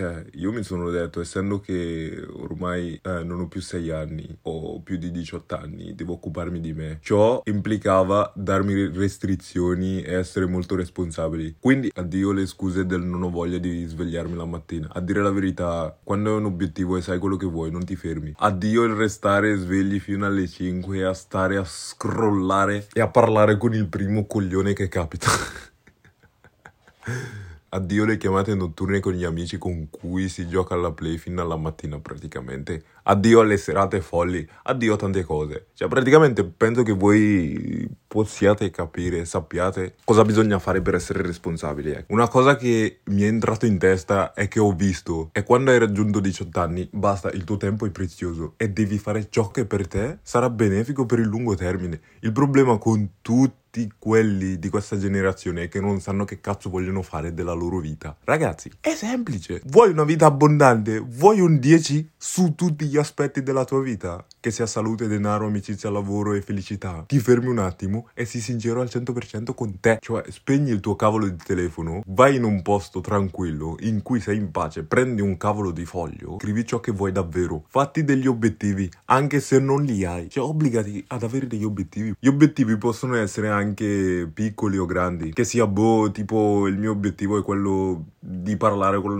eh, 0.00 0.26
io 0.34 0.52
mi 0.52 0.62
sono 0.62 0.90
detto, 0.90 1.20
essendo 1.20 1.58
che 1.58 2.24
ormai 2.34 3.00
eh, 3.02 3.24
non 3.24 3.40
ho 3.40 3.48
più 3.48 3.60
6 3.60 3.90
anni, 3.90 4.38
ho 4.42 4.80
più 4.80 4.96
di 4.96 5.10
18 5.10 5.56
anni, 5.56 5.92
devo 5.96 6.12
occuparmi 6.12 6.60
di 6.60 6.72
me. 6.72 6.98
Ciò 7.02 7.42
implicava 7.46 8.32
darmi 8.36 8.92
restrizioni 8.94 10.00
e 10.02 10.14
essere 10.14 10.46
molto 10.46 10.76
responsabili. 10.76 11.56
Quindi 11.58 11.90
addio 11.92 12.30
le 12.30 12.46
scuse 12.46 12.86
del 12.86 13.02
non 13.02 13.24
ho 13.24 13.30
voglia 13.30 13.58
di 13.58 13.86
svegliarmi 13.86 14.36
la 14.36 14.44
mattina. 14.44 14.88
A 14.92 15.00
dire 15.00 15.20
la 15.20 15.32
verità, 15.32 15.98
quando 16.04 16.30
hai 16.30 16.36
un 16.36 16.44
obiettivo 16.44 16.96
e 16.96 17.02
sai 17.02 17.18
quello 17.18 17.36
che 17.36 17.46
vuoi, 17.46 17.72
non 17.72 17.84
ti 17.84 17.96
fermi. 17.96 18.32
Addio 18.36 18.84
il 18.84 18.94
restare 18.94 19.56
svegli 19.56 19.98
fino 19.98 20.26
alle 20.26 20.46
5 20.46 20.96
e 20.96 21.02
a 21.02 21.12
stare 21.12 21.56
a 21.56 21.64
scrollare 21.64 22.86
e 22.92 23.00
a 23.00 23.08
parlare 23.08 23.56
con 23.56 23.74
il 23.74 23.88
primo 23.88 24.26
coglione 24.26 24.74
che 24.74 24.86
capita. 24.86 25.28
Addio 27.70 28.06
le 28.06 28.16
chiamate 28.16 28.54
notturne 28.54 28.98
con 28.98 29.12
gli 29.12 29.24
amici 29.24 29.58
con 29.58 29.90
cui 29.90 30.30
si 30.30 30.48
gioca 30.48 30.72
alla 30.72 30.92
play 30.92 31.18
fino 31.18 31.42
alla 31.42 31.56
mattina 31.56 31.98
praticamente. 31.98 32.82
Addio 33.02 33.40
alle 33.40 33.58
serate 33.58 34.00
folli. 34.00 34.46
Addio 34.62 34.94
a 34.94 34.96
tante 34.96 35.22
cose. 35.22 35.66
Cioè 35.74 35.86
praticamente 35.86 36.44
penso 36.44 36.82
che 36.82 36.92
voi 36.92 37.86
possiate 38.06 38.70
capire, 38.70 39.26
sappiate 39.26 39.96
cosa 40.04 40.24
bisogna 40.24 40.58
fare 40.58 40.80
per 40.80 40.94
essere 40.94 41.22
responsabili. 41.22 41.90
Ecco. 41.90 42.14
Una 42.14 42.28
cosa 42.28 42.56
che 42.56 43.00
mi 43.04 43.22
è 43.22 43.26
entrato 43.26 43.66
in 43.66 43.76
testa 43.76 44.32
è 44.32 44.48
che 44.48 44.60
ho 44.60 44.72
visto 44.72 45.28
è 45.32 45.42
quando 45.42 45.70
hai 45.70 45.78
raggiunto 45.78 46.20
18 46.20 46.60
anni, 46.60 46.88
basta, 46.90 47.30
il 47.30 47.44
tuo 47.44 47.58
tempo 47.58 47.84
è 47.84 47.90
prezioso 47.90 48.54
e 48.56 48.70
devi 48.70 48.96
fare 48.96 49.28
ciò 49.28 49.50
che 49.50 49.66
per 49.66 49.86
te 49.86 50.18
sarà 50.22 50.48
benefico 50.48 51.04
per 51.04 51.18
il 51.18 51.26
lungo 51.26 51.54
termine. 51.54 52.00
Il 52.20 52.32
problema 52.32 52.78
con 52.78 53.10
tutti 53.20 53.67
tutti 53.70 53.92
quelli 53.98 54.58
di 54.58 54.70
questa 54.70 54.96
generazione 54.96 55.68
che 55.68 55.78
non 55.80 56.00
sanno 56.00 56.24
che 56.24 56.40
cazzo 56.40 56.70
vogliono 56.70 57.02
fare 57.02 57.34
della 57.34 57.52
loro 57.52 57.80
vita. 57.80 58.16
Ragazzi, 58.24 58.70
è 58.80 58.94
semplice. 58.94 59.60
Vuoi 59.66 59.90
una 59.90 60.04
vita 60.04 60.26
abbondante? 60.26 60.98
Vuoi 60.98 61.40
un 61.40 61.58
10 61.58 62.12
su 62.16 62.54
tutti 62.54 62.86
gli 62.86 62.96
aspetti 62.96 63.42
della 63.42 63.64
tua 63.64 63.82
vita? 63.82 64.24
Che 64.40 64.52
sia 64.52 64.66
salute, 64.66 65.08
denaro, 65.08 65.46
amicizia, 65.46 65.90
lavoro 65.90 66.32
e 66.32 66.42
felicità. 66.42 67.04
Ti 67.08 67.18
fermi 67.18 67.48
un 67.48 67.58
attimo 67.58 68.08
e 68.14 68.24
sii 68.24 68.40
sincero 68.40 68.80
al 68.80 68.88
100% 68.88 69.52
con 69.52 69.80
te. 69.80 69.98
Cioè, 70.00 70.30
spegni 70.30 70.70
il 70.70 70.78
tuo 70.78 70.94
cavolo 70.94 71.26
di 71.28 71.36
telefono, 71.44 72.02
vai 72.06 72.36
in 72.36 72.44
un 72.44 72.62
posto 72.62 73.00
tranquillo 73.00 73.74
in 73.80 74.00
cui 74.02 74.20
sei 74.20 74.36
in 74.36 74.52
pace, 74.52 74.84
prendi 74.84 75.22
un 75.22 75.36
cavolo 75.36 75.72
di 75.72 75.84
foglio, 75.84 76.36
scrivi 76.38 76.64
ciò 76.64 76.78
che 76.78 76.92
vuoi 76.92 77.10
davvero. 77.10 77.64
Fatti 77.66 78.04
degli 78.04 78.28
obiettivi, 78.28 78.88
anche 79.06 79.40
se 79.40 79.58
non 79.58 79.82
li 79.82 80.04
hai. 80.04 80.30
Cioè, 80.30 80.44
obbligati 80.44 81.04
ad 81.08 81.24
avere 81.24 81.48
degli 81.48 81.64
obiettivi. 81.64 82.14
Gli 82.16 82.28
obiettivi 82.28 82.76
possono 82.76 83.16
essere 83.16 83.48
anche 83.48 84.30
piccoli 84.32 84.78
o 84.78 84.86
grandi. 84.86 85.32
Che 85.32 85.42
sia, 85.42 85.66
boh, 85.66 86.12
tipo 86.12 86.68
il 86.68 86.78
mio 86.78 86.92
obiettivo 86.92 87.40
è 87.40 87.42
quello 87.42 88.04
di 88.48 88.56
parlare 88.56 88.98
con 88.98 89.12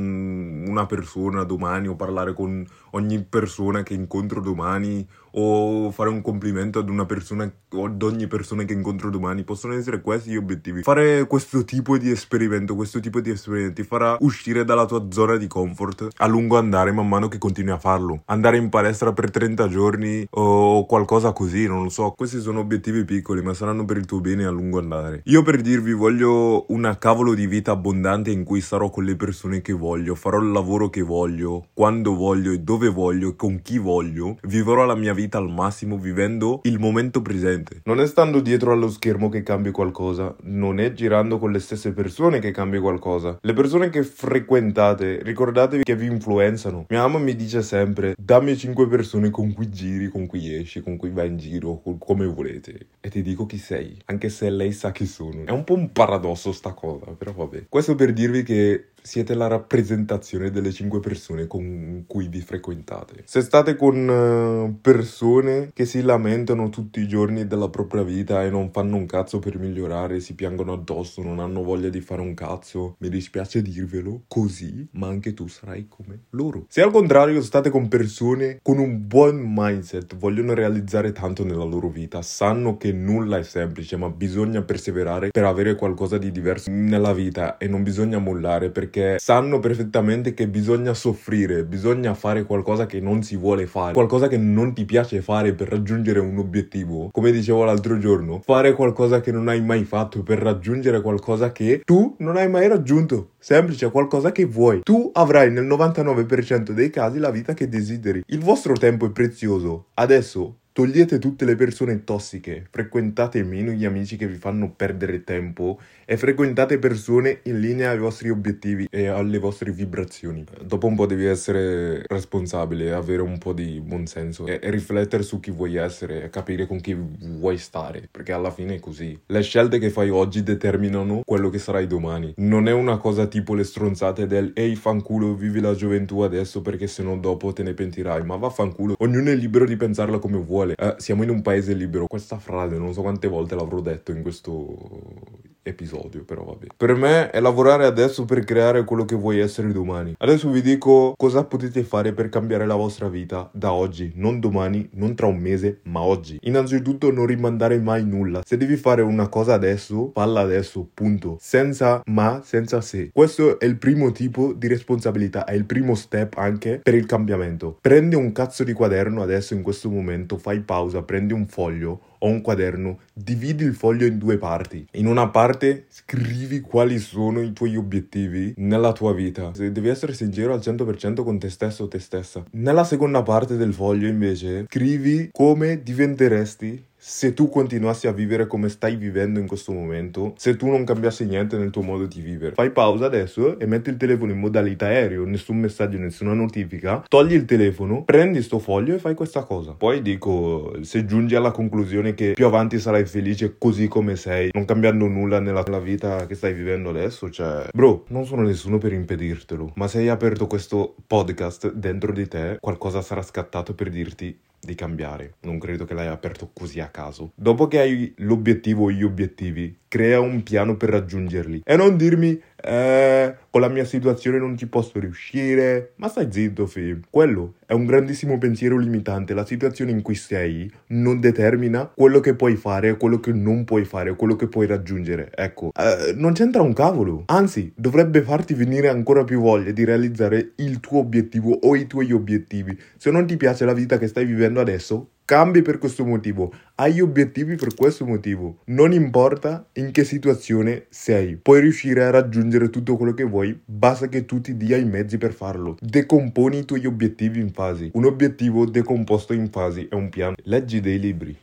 una 0.66 0.86
persona 0.86 1.44
domani 1.44 1.86
o 1.86 1.96
parlare 1.96 2.32
con 2.32 2.66
ogni 2.92 3.22
persona 3.22 3.82
che 3.82 3.92
incontro 3.92 4.40
domani 4.40 5.06
o 5.38 5.90
fare 5.92 6.10
un 6.10 6.20
complimento 6.20 6.80
ad 6.80 6.88
una 6.88 7.06
persona 7.06 7.50
o 7.70 7.84
ad 7.84 8.02
ogni 8.02 8.26
persona 8.26 8.64
che 8.64 8.72
incontro 8.72 9.08
domani. 9.08 9.44
Possono 9.44 9.74
essere 9.74 10.00
questi 10.00 10.30
gli 10.30 10.36
obiettivi. 10.36 10.82
Fare 10.82 11.26
questo 11.26 11.64
tipo 11.64 11.96
di 11.96 12.10
esperimento 12.10 12.74
questo 12.74 12.98
tipo 13.00 13.20
di 13.20 13.30
esperimenti 13.30 13.84
farà 13.84 14.16
uscire 14.20 14.64
dalla 14.64 14.86
tua 14.86 15.06
zona 15.10 15.36
di 15.36 15.46
comfort 15.46 16.08
a 16.16 16.26
lungo 16.26 16.58
andare 16.58 16.90
man 16.92 17.08
mano 17.08 17.28
che 17.28 17.38
continui 17.38 17.72
a 17.72 17.78
farlo. 17.78 18.22
Andare 18.26 18.56
in 18.56 18.68
palestra 18.68 19.12
per 19.12 19.30
30 19.30 19.68
giorni 19.68 20.26
o 20.30 20.86
qualcosa 20.86 21.32
così 21.32 21.66
non 21.66 21.84
lo 21.84 21.88
so. 21.88 22.12
Questi 22.16 22.40
sono 22.40 22.60
obiettivi 22.60 23.04
piccoli 23.04 23.42
ma 23.42 23.54
saranno 23.54 23.84
per 23.84 23.98
il 23.98 24.06
tuo 24.06 24.20
bene 24.20 24.44
a 24.44 24.50
lungo 24.50 24.78
andare. 24.78 25.22
Io 25.26 25.42
per 25.42 25.60
dirvi 25.60 25.92
voglio 25.92 26.64
una 26.68 26.98
cavolo 26.98 27.34
di 27.34 27.46
vita 27.46 27.72
abbondante 27.72 28.30
in 28.30 28.42
cui 28.44 28.60
sarò 28.60 28.90
con 28.90 29.04
le 29.04 29.14
persone 29.14 29.60
che 29.60 29.72
voglio 29.72 30.14
farò 30.14 30.38
il 30.38 30.50
lavoro 30.50 30.90
che 30.90 31.02
voglio 31.02 31.66
quando 31.74 32.14
voglio 32.14 32.50
e 32.50 32.58
dove 32.58 32.88
voglio 32.88 33.36
con 33.36 33.60
chi 33.62 33.78
voglio 33.78 34.36
vivrò 34.42 34.84
la 34.84 34.94
mia 34.94 35.12
vita 35.12 35.27
al 35.36 35.50
massimo 35.50 35.98
vivendo 35.98 36.60
il 36.62 36.78
momento 36.78 37.20
presente. 37.20 37.80
Non 37.84 38.00
è 38.00 38.06
stando 38.06 38.40
dietro 38.40 38.72
allo 38.72 38.88
schermo 38.88 39.28
che 39.28 39.42
cambi 39.42 39.70
qualcosa, 39.70 40.34
non 40.44 40.80
è 40.80 40.92
girando 40.92 41.38
con 41.38 41.52
le 41.52 41.58
stesse 41.58 41.92
persone 41.92 42.38
che 42.38 42.50
cambi 42.50 42.78
qualcosa. 42.78 43.38
Le 43.40 43.52
persone 43.52 43.90
che 43.90 44.02
frequentate, 44.02 45.22
ricordatevi 45.22 45.82
che 45.82 45.96
vi 45.96 46.06
influenzano. 46.06 46.86
Mia 46.88 47.02
mamma 47.02 47.18
mi 47.18 47.36
dice 47.36 47.62
sempre, 47.62 48.14
dammi 48.18 48.56
5 48.56 48.88
persone 48.88 49.30
con 49.30 49.52
cui 49.52 49.68
giri, 49.68 50.08
con 50.08 50.26
cui 50.26 50.54
esci, 50.54 50.80
con 50.80 50.96
cui 50.96 51.10
vai 51.10 51.28
in 51.28 51.36
giro, 51.36 51.82
come 51.98 52.26
volete. 52.26 52.86
E 53.00 53.10
ti 53.10 53.22
dico 53.22 53.46
chi 53.46 53.58
sei, 53.58 53.96
anche 54.06 54.28
se 54.28 54.50
lei 54.50 54.72
sa 54.72 54.92
chi 54.92 55.06
sono. 55.06 55.44
È 55.44 55.50
un 55.50 55.64
po' 55.64 55.74
un 55.74 55.92
paradosso 55.92 56.52
sta 56.52 56.72
cosa, 56.72 57.06
però 57.16 57.32
vabbè. 57.32 57.66
Questo 57.68 57.94
per 57.94 58.12
dirvi 58.12 58.42
che 58.42 58.88
siete 59.02 59.34
la 59.34 59.46
rappresentazione 59.46 60.50
delle 60.50 60.72
5 60.72 61.00
persone 61.00 61.46
con 61.46 62.04
cui 62.06 62.28
vi 62.28 62.40
frequentate. 62.40 63.22
Se 63.24 63.40
state 63.40 63.76
con 63.76 64.08
eh, 64.08 64.78
persone 64.80 65.70
che 65.72 65.84
si 65.84 66.02
lamentano 66.02 66.68
tutti 66.68 67.00
i 67.00 67.08
giorni 67.08 67.46
della 67.46 67.68
propria 67.68 68.02
vita 68.02 68.44
e 68.44 68.50
non 68.50 68.70
fanno 68.70 68.96
un 68.96 69.06
cazzo 69.06 69.38
per 69.38 69.58
migliorare, 69.58 70.20
si 70.20 70.34
piangono 70.34 70.72
addosso, 70.72 71.22
non 71.22 71.38
hanno 71.38 71.62
voglia 71.62 71.88
di 71.88 72.00
fare 72.00 72.20
un 72.20 72.34
cazzo, 72.34 72.96
mi 72.98 73.08
dispiace 73.08 73.62
dirvelo 73.62 74.22
così, 74.28 74.86
ma 74.92 75.08
anche 75.08 75.34
tu 75.34 75.48
sarai 75.48 75.86
come 75.88 76.24
loro. 76.30 76.66
Se 76.68 76.82
al 76.82 76.90
contrario 76.90 77.40
state 77.40 77.70
con 77.70 77.88
persone 77.88 78.58
con 78.62 78.78
un 78.78 79.06
buon 79.06 79.42
mindset, 79.42 80.16
vogliono 80.16 80.54
realizzare 80.54 81.12
tanto 81.12 81.44
nella 81.44 81.64
loro 81.64 81.88
vita, 81.88 82.22
sanno 82.22 82.76
che 82.76 82.92
nulla 82.92 83.38
è 83.38 83.42
semplice, 83.42 83.96
ma 83.96 84.10
bisogna 84.10 84.62
perseverare 84.62 85.30
per 85.30 85.44
avere 85.44 85.74
qualcosa 85.74 86.18
di 86.18 86.30
diverso 86.30 86.70
nella 86.70 87.12
vita 87.12 87.56
e 87.56 87.68
non 87.68 87.82
bisogna 87.82 88.18
mollare 88.18 88.70
perché 88.70 88.87
perché 88.88 89.18
sanno 89.18 89.58
perfettamente 89.60 90.32
che 90.32 90.48
bisogna 90.48 90.94
soffrire, 90.94 91.64
bisogna 91.64 92.14
fare 92.14 92.44
qualcosa 92.44 92.86
che 92.86 93.00
non 93.00 93.22
si 93.22 93.36
vuole 93.36 93.66
fare, 93.66 93.92
qualcosa 93.92 94.28
che 94.28 94.38
non 94.38 94.72
ti 94.72 94.84
piace 94.84 95.20
fare 95.20 95.52
per 95.52 95.68
raggiungere 95.68 96.18
un 96.18 96.38
obiettivo. 96.38 97.10
Come 97.12 97.30
dicevo 97.30 97.64
l'altro 97.64 97.98
giorno, 97.98 98.40
fare 98.42 98.72
qualcosa 98.72 99.20
che 99.20 99.30
non 99.30 99.48
hai 99.48 99.60
mai 99.60 99.84
fatto 99.84 100.22
per 100.22 100.38
raggiungere 100.38 101.02
qualcosa 101.02 101.52
che 101.52 101.82
tu 101.84 102.16
non 102.18 102.36
hai 102.36 102.48
mai 102.48 102.66
raggiunto. 102.66 103.32
Semplice, 103.38 103.90
qualcosa 103.90 104.32
che 104.32 104.46
vuoi. 104.46 104.80
Tu 104.82 105.10
avrai 105.12 105.50
nel 105.50 105.64
99% 105.64 106.70
dei 106.70 106.90
casi 106.90 107.18
la 107.18 107.30
vita 107.30 107.54
che 107.54 107.68
desideri. 107.68 108.22
Il 108.26 108.40
vostro 108.40 108.72
tempo 108.74 109.06
è 109.06 109.10
prezioso. 109.10 109.88
Adesso 109.94 110.56
Togliete 110.78 111.18
tutte 111.18 111.44
le 111.44 111.56
persone 111.56 112.04
tossiche, 112.04 112.68
frequentate 112.70 113.42
meno 113.42 113.72
gli 113.72 113.84
amici 113.84 114.16
che 114.16 114.28
vi 114.28 114.36
fanno 114.36 114.70
perdere 114.70 115.24
tempo 115.24 115.80
e 116.10 116.16
frequentate 116.16 116.78
persone 116.78 117.40
in 117.42 117.60
linea 117.60 117.90
ai 117.90 117.98
vostri 117.98 118.30
obiettivi 118.30 118.88
e 118.90 119.08
alle 119.08 119.36
vostre 119.36 119.72
vibrazioni. 119.72 120.42
Dopo 120.64 120.86
un 120.86 120.96
po' 120.96 121.04
devi 121.04 121.26
essere 121.26 122.02
responsabile, 122.06 122.94
avere 122.94 123.20
un 123.20 123.36
po' 123.36 123.52
di 123.52 123.78
buonsenso 123.84 124.46
e, 124.46 124.58
e 124.62 124.70
riflettere 124.70 125.22
su 125.22 125.38
chi 125.38 125.50
vuoi 125.50 125.76
essere 125.76 126.24
e 126.24 126.30
capire 126.30 126.66
con 126.66 126.80
chi 126.80 126.96
vuoi 126.96 127.58
stare, 127.58 128.08
perché 128.10 128.32
alla 128.32 128.50
fine 128.50 128.76
è 128.76 128.80
così. 128.80 129.20
Le 129.26 129.42
scelte 129.42 129.78
che 129.78 129.90
fai 129.90 130.08
oggi 130.08 130.42
determinano 130.42 131.20
quello 131.26 131.50
che 131.50 131.58
sarai 131.58 131.86
domani. 131.86 132.32
Non 132.36 132.68
è 132.68 132.72
una 132.72 132.96
cosa 132.96 133.26
tipo 133.26 133.52
le 133.52 133.64
stronzate 133.64 134.26
del 134.26 134.52
ehi 134.54 134.76
fanculo 134.76 135.34
vivi 135.34 135.60
la 135.60 135.74
gioventù 135.74 136.20
adesso 136.20 136.62
perché 136.62 136.86
sennò 136.86 137.18
dopo 137.18 137.52
te 137.52 137.62
ne 137.62 137.74
pentirai, 137.74 138.24
ma 138.24 138.36
vaffanculo. 138.36 138.94
Ognuno 139.00 139.28
è 139.28 139.34
libero 139.34 139.66
di 139.66 139.76
pensarla 139.76 140.18
come 140.18 140.38
vuole. 140.38 140.72
Eh, 140.74 140.94
siamo 140.96 141.22
in 141.22 141.28
un 141.28 141.42
paese 141.42 141.74
libero. 141.74 142.06
Questa 142.06 142.38
frase 142.38 142.78
non 142.78 142.94
so 142.94 143.02
quante 143.02 143.28
volte 143.28 143.54
l'avrò 143.54 143.80
detto 143.80 144.10
in 144.10 144.22
questo 144.22 145.46
episodio, 145.68 145.97
però 146.24 146.44
vabbè. 146.44 146.66
Per 146.76 146.94
me 146.94 147.30
è 147.30 147.40
lavorare 147.40 147.84
adesso 147.84 148.24
per 148.24 148.44
creare 148.44 148.84
quello 148.84 149.04
che 149.04 149.16
vuoi 149.16 149.38
essere 149.38 149.72
domani. 149.72 150.14
Adesso 150.18 150.50
vi 150.50 150.62
dico 150.62 151.14
cosa 151.16 151.44
potete 151.44 151.82
fare 151.82 152.12
per 152.12 152.28
cambiare 152.28 152.66
la 152.66 152.74
vostra 152.74 153.08
vita 153.08 153.50
da 153.52 153.72
oggi, 153.72 154.12
non 154.14 154.40
domani, 154.40 154.88
non 154.92 155.14
tra 155.14 155.26
un 155.26 155.38
mese, 155.38 155.80
ma 155.84 156.00
oggi. 156.00 156.38
Innanzitutto 156.42 157.10
non 157.10 157.26
rimandare 157.26 157.78
mai 157.78 158.04
nulla. 158.04 158.42
Se 158.44 158.56
devi 158.56 158.76
fare 158.76 159.02
una 159.02 159.28
cosa 159.28 159.54
adesso, 159.54 160.10
falla 160.14 160.40
adesso, 160.40 160.88
punto. 160.92 161.36
Senza 161.40 162.02
ma, 162.06 162.40
senza 162.44 162.80
se. 162.80 163.10
Questo 163.12 163.58
è 163.58 163.64
il 163.64 163.78
primo 163.78 164.12
tipo 164.12 164.52
di 164.52 164.66
responsabilità, 164.68 165.44
è 165.44 165.54
il 165.54 165.64
primo 165.64 165.94
step 165.94 166.36
anche 166.36 166.80
per 166.82 166.94
il 166.94 167.06
cambiamento. 167.06 167.78
Prendi 167.80 168.14
un 168.14 168.32
cazzo 168.32 168.64
di 168.64 168.72
quaderno 168.72 169.22
adesso 169.22 169.54
in 169.54 169.62
questo 169.62 169.90
momento, 169.90 170.36
fai 170.36 170.60
pausa, 170.60 171.02
prendi 171.02 171.32
un 171.32 171.46
foglio 171.46 172.00
o 172.18 172.26
un 172.26 172.40
quaderno, 172.40 173.00
dividi 173.12 173.64
il 173.64 173.74
foglio 173.74 174.06
in 174.06 174.18
due 174.18 174.38
parti. 174.38 174.86
In 174.92 175.06
una 175.06 175.28
parte 175.28 175.86
scrivi 175.88 176.60
quali 176.60 176.98
sono 176.98 177.40
i 177.40 177.52
tuoi 177.52 177.76
obiettivi 177.76 178.54
nella 178.56 178.92
tua 178.92 179.12
vita. 179.12 179.50
Devi 179.54 179.88
essere 179.88 180.12
sincero 180.12 180.52
al 180.52 180.60
100% 180.60 181.22
con 181.22 181.38
te 181.38 181.50
stesso 181.50 181.84
o 181.84 181.88
te 181.88 181.98
stessa. 181.98 182.44
Nella 182.52 182.84
seconda 182.84 183.22
parte 183.22 183.56
del 183.56 183.72
foglio 183.72 184.08
invece 184.08 184.64
scrivi 184.68 185.30
come 185.32 185.82
diventeresti 185.82 186.86
se 187.00 187.32
tu 187.32 187.48
continuassi 187.48 188.08
a 188.08 188.12
vivere 188.12 188.48
come 188.48 188.68
stai 188.68 188.96
vivendo 188.96 189.38
in 189.38 189.46
questo 189.46 189.72
momento, 189.72 190.34
se 190.36 190.56
tu 190.56 190.66
non 190.66 190.84
cambiassi 190.84 191.24
niente 191.24 191.56
nel 191.56 191.70
tuo 191.70 191.82
modo 191.82 192.06
di 192.06 192.20
vivere. 192.20 192.54
Fai 192.54 192.70
pausa 192.70 193.06
adesso 193.06 193.58
e 193.58 193.66
metti 193.66 193.88
il 193.88 193.96
telefono 193.96 194.32
in 194.32 194.38
modalità 194.38 194.86
aereo, 194.86 195.24
nessun 195.24 195.58
messaggio, 195.58 195.96
nessuna 195.96 196.32
notifica, 196.32 197.04
togli 197.08 197.34
il 197.34 197.44
telefono, 197.44 198.02
prendi 198.02 198.42
sto 198.42 198.58
foglio 198.58 198.96
e 198.96 198.98
fai 198.98 199.14
questa 199.14 199.44
cosa. 199.44 199.72
Poi 199.72 200.02
dico, 200.02 200.76
se 200.82 201.04
giungi 201.04 201.36
alla 201.36 201.52
conclusione 201.52 202.14
che 202.14 202.32
più 202.32 202.46
avanti 202.46 202.80
sarai 202.80 203.06
felice 203.06 203.54
così 203.56 203.86
come 203.86 204.16
sei, 204.16 204.50
non 204.52 204.64
cambiando 204.64 205.06
nulla 205.06 205.38
nella, 205.38 205.62
nella 205.62 205.78
vita 205.78 206.26
che 206.26 206.34
stai 206.34 206.52
vivendo 206.52 206.90
adesso, 206.90 207.30
cioè, 207.30 207.68
bro, 207.72 208.04
non 208.08 208.26
sono 208.26 208.42
nessuno 208.42 208.78
per 208.78 208.92
impedirtelo, 208.92 209.72
ma 209.76 209.86
se 209.86 209.98
hai 209.98 210.08
aperto 210.08 210.48
questo 210.48 210.96
podcast 211.06 211.72
dentro 211.72 212.12
di 212.12 212.26
te, 212.26 212.58
qualcosa 212.60 213.02
sarà 213.02 213.22
scattato 213.22 213.74
per 213.74 213.88
dirti 213.88 214.36
di 214.60 214.74
cambiare. 214.74 215.34
Non 215.42 215.58
credo 215.58 215.84
che 215.84 215.94
l'hai 215.94 216.08
aperto 216.08 216.50
così 216.52 216.80
a 216.80 216.88
caso. 216.88 217.32
Dopo 217.34 217.68
che 217.68 217.78
hai 217.78 218.14
l'obiettivo 218.18 218.84
o 218.84 218.90
gli 218.90 219.02
obiettivi, 219.02 219.77
crea 219.88 220.20
un 220.20 220.42
piano 220.42 220.76
per 220.76 220.90
raggiungerli. 220.90 221.62
E 221.64 221.76
non 221.76 221.96
dirmi, 221.96 222.40
eh, 222.62 223.34
con 223.50 223.60
la 223.60 223.68
mia 223.68 223.84
situazione 223.84 224.38
non 224.38 224.56
ci 224.56 224.68
posso 224.68 224.98
riuscire. 225.00 225.92
Ma 225.96 226.08
stai 226.08 226.28
zitto, 226.30 226.66
fi. 226.66 227.00
Quello 227.10 227.54
è 227.66 227.72
un 227.72 227.86
grandissimo 227.86 228.38
pensiero 228.38 228.76
limitante. 228.76 229.34
La 229.34 229.46
situazione 229.46 229.90
in 229.90 230.02
cui 230.02 230.14
sei 230.14 230.70
non 230.88 231.20
determina 231.20 231.90
quello 231.94 232.20
che 232.20 232.34
puoi 232.34 232.56
fare, 232.56 232.96
quello 232.96 233.18
che 233.20 233.32
non 233.32 233.64
puoi 233.64 233.84
fare, 233.84 234.14
quello 234.14 234.36
che 234.36 234.48
puoi 234.48 234.66
raggiungere. 234.66 235.30
Ecco, 235.34 235.72
eh, 235.74 236.12
non 236.14 236.32
c'entra 236.32 236.62
un 236.62 236.72
cavolo. 236.72 237.24
Anzi, 237.26 237.72
dovrebbe 237.74 238.22
farti 238.22 238.54
venire 238.54 238.88
ancora 238.88 239.24
più 239.24 239.40
voglia 239.40 239.72
di 239.72 239.84
realizzare 239.84 240.52
il 240.56 240.80
tuo 240.80 241.00
obiettivo 241.00 241.58
o 241.62 241.74
i 241.74 241.86
tuoi 241.86 242.12
obiettivi. 242.12 242.78
Se 242.96 243.10
non 243.10 243.26
ti 243.26 243.36
piace 243.36 243.64
la 243.64 243.72
vita 243.72 243.98
che 243.98 244.08
stai 244.08 244.24
vivendo 244.24 244.60
adesso, 244.60 245.10
cambi 245.28 245.60
per 245.60 245.76
questo 245.76 246.06
motivo, 246.06 246.50
hai 246.76 247.02
obiettivi 247.02 247.56
per 247.56 247.74
questo 247.74 248.06
motivo. 248.06 248.60
Non 248.68 248.92
importa 248.92 249.68
in 249.74 249.90
che 249.90 250.02
situazione 250.02 250.86
sei, 250.88 251.36
puoi 251.36 251.60
riuscire 251.60 252.02
a 252.04 252.08
raggiungere 252.08 252.70
tutto 252.70 252.96
quello 252.96 253.12
che 253.12 253.24
vuoi, 253.24 253.60
basta 253.62 254.08
che 254.08 254.24
tu 254.24 254.40
ti 254.40 254.56
dia 254.56 254.78
i 254.78 254.86
mezzi 254.86 255.18
per 255.18 255.34
farlo. 255.34 255.76
Decomponi 255.80 256.60
i 256.60 256.64
tuoi 256.64 256.86
obiettivi 256.86 257.40
in 257.40 257.52
fasi. 257.52 257.90
Un 257.92 258.06
obiettivo 258.06 258.64
decomposto 258.64 259.34
in 259.34 259.50
fasi 259.50 259.86
è 259.90 259.94
un 259.94 260.08
piano. 260.08 260.34
Leggi 260.44 260.80
dei 260.80 260.98
libri. 260.98 261.36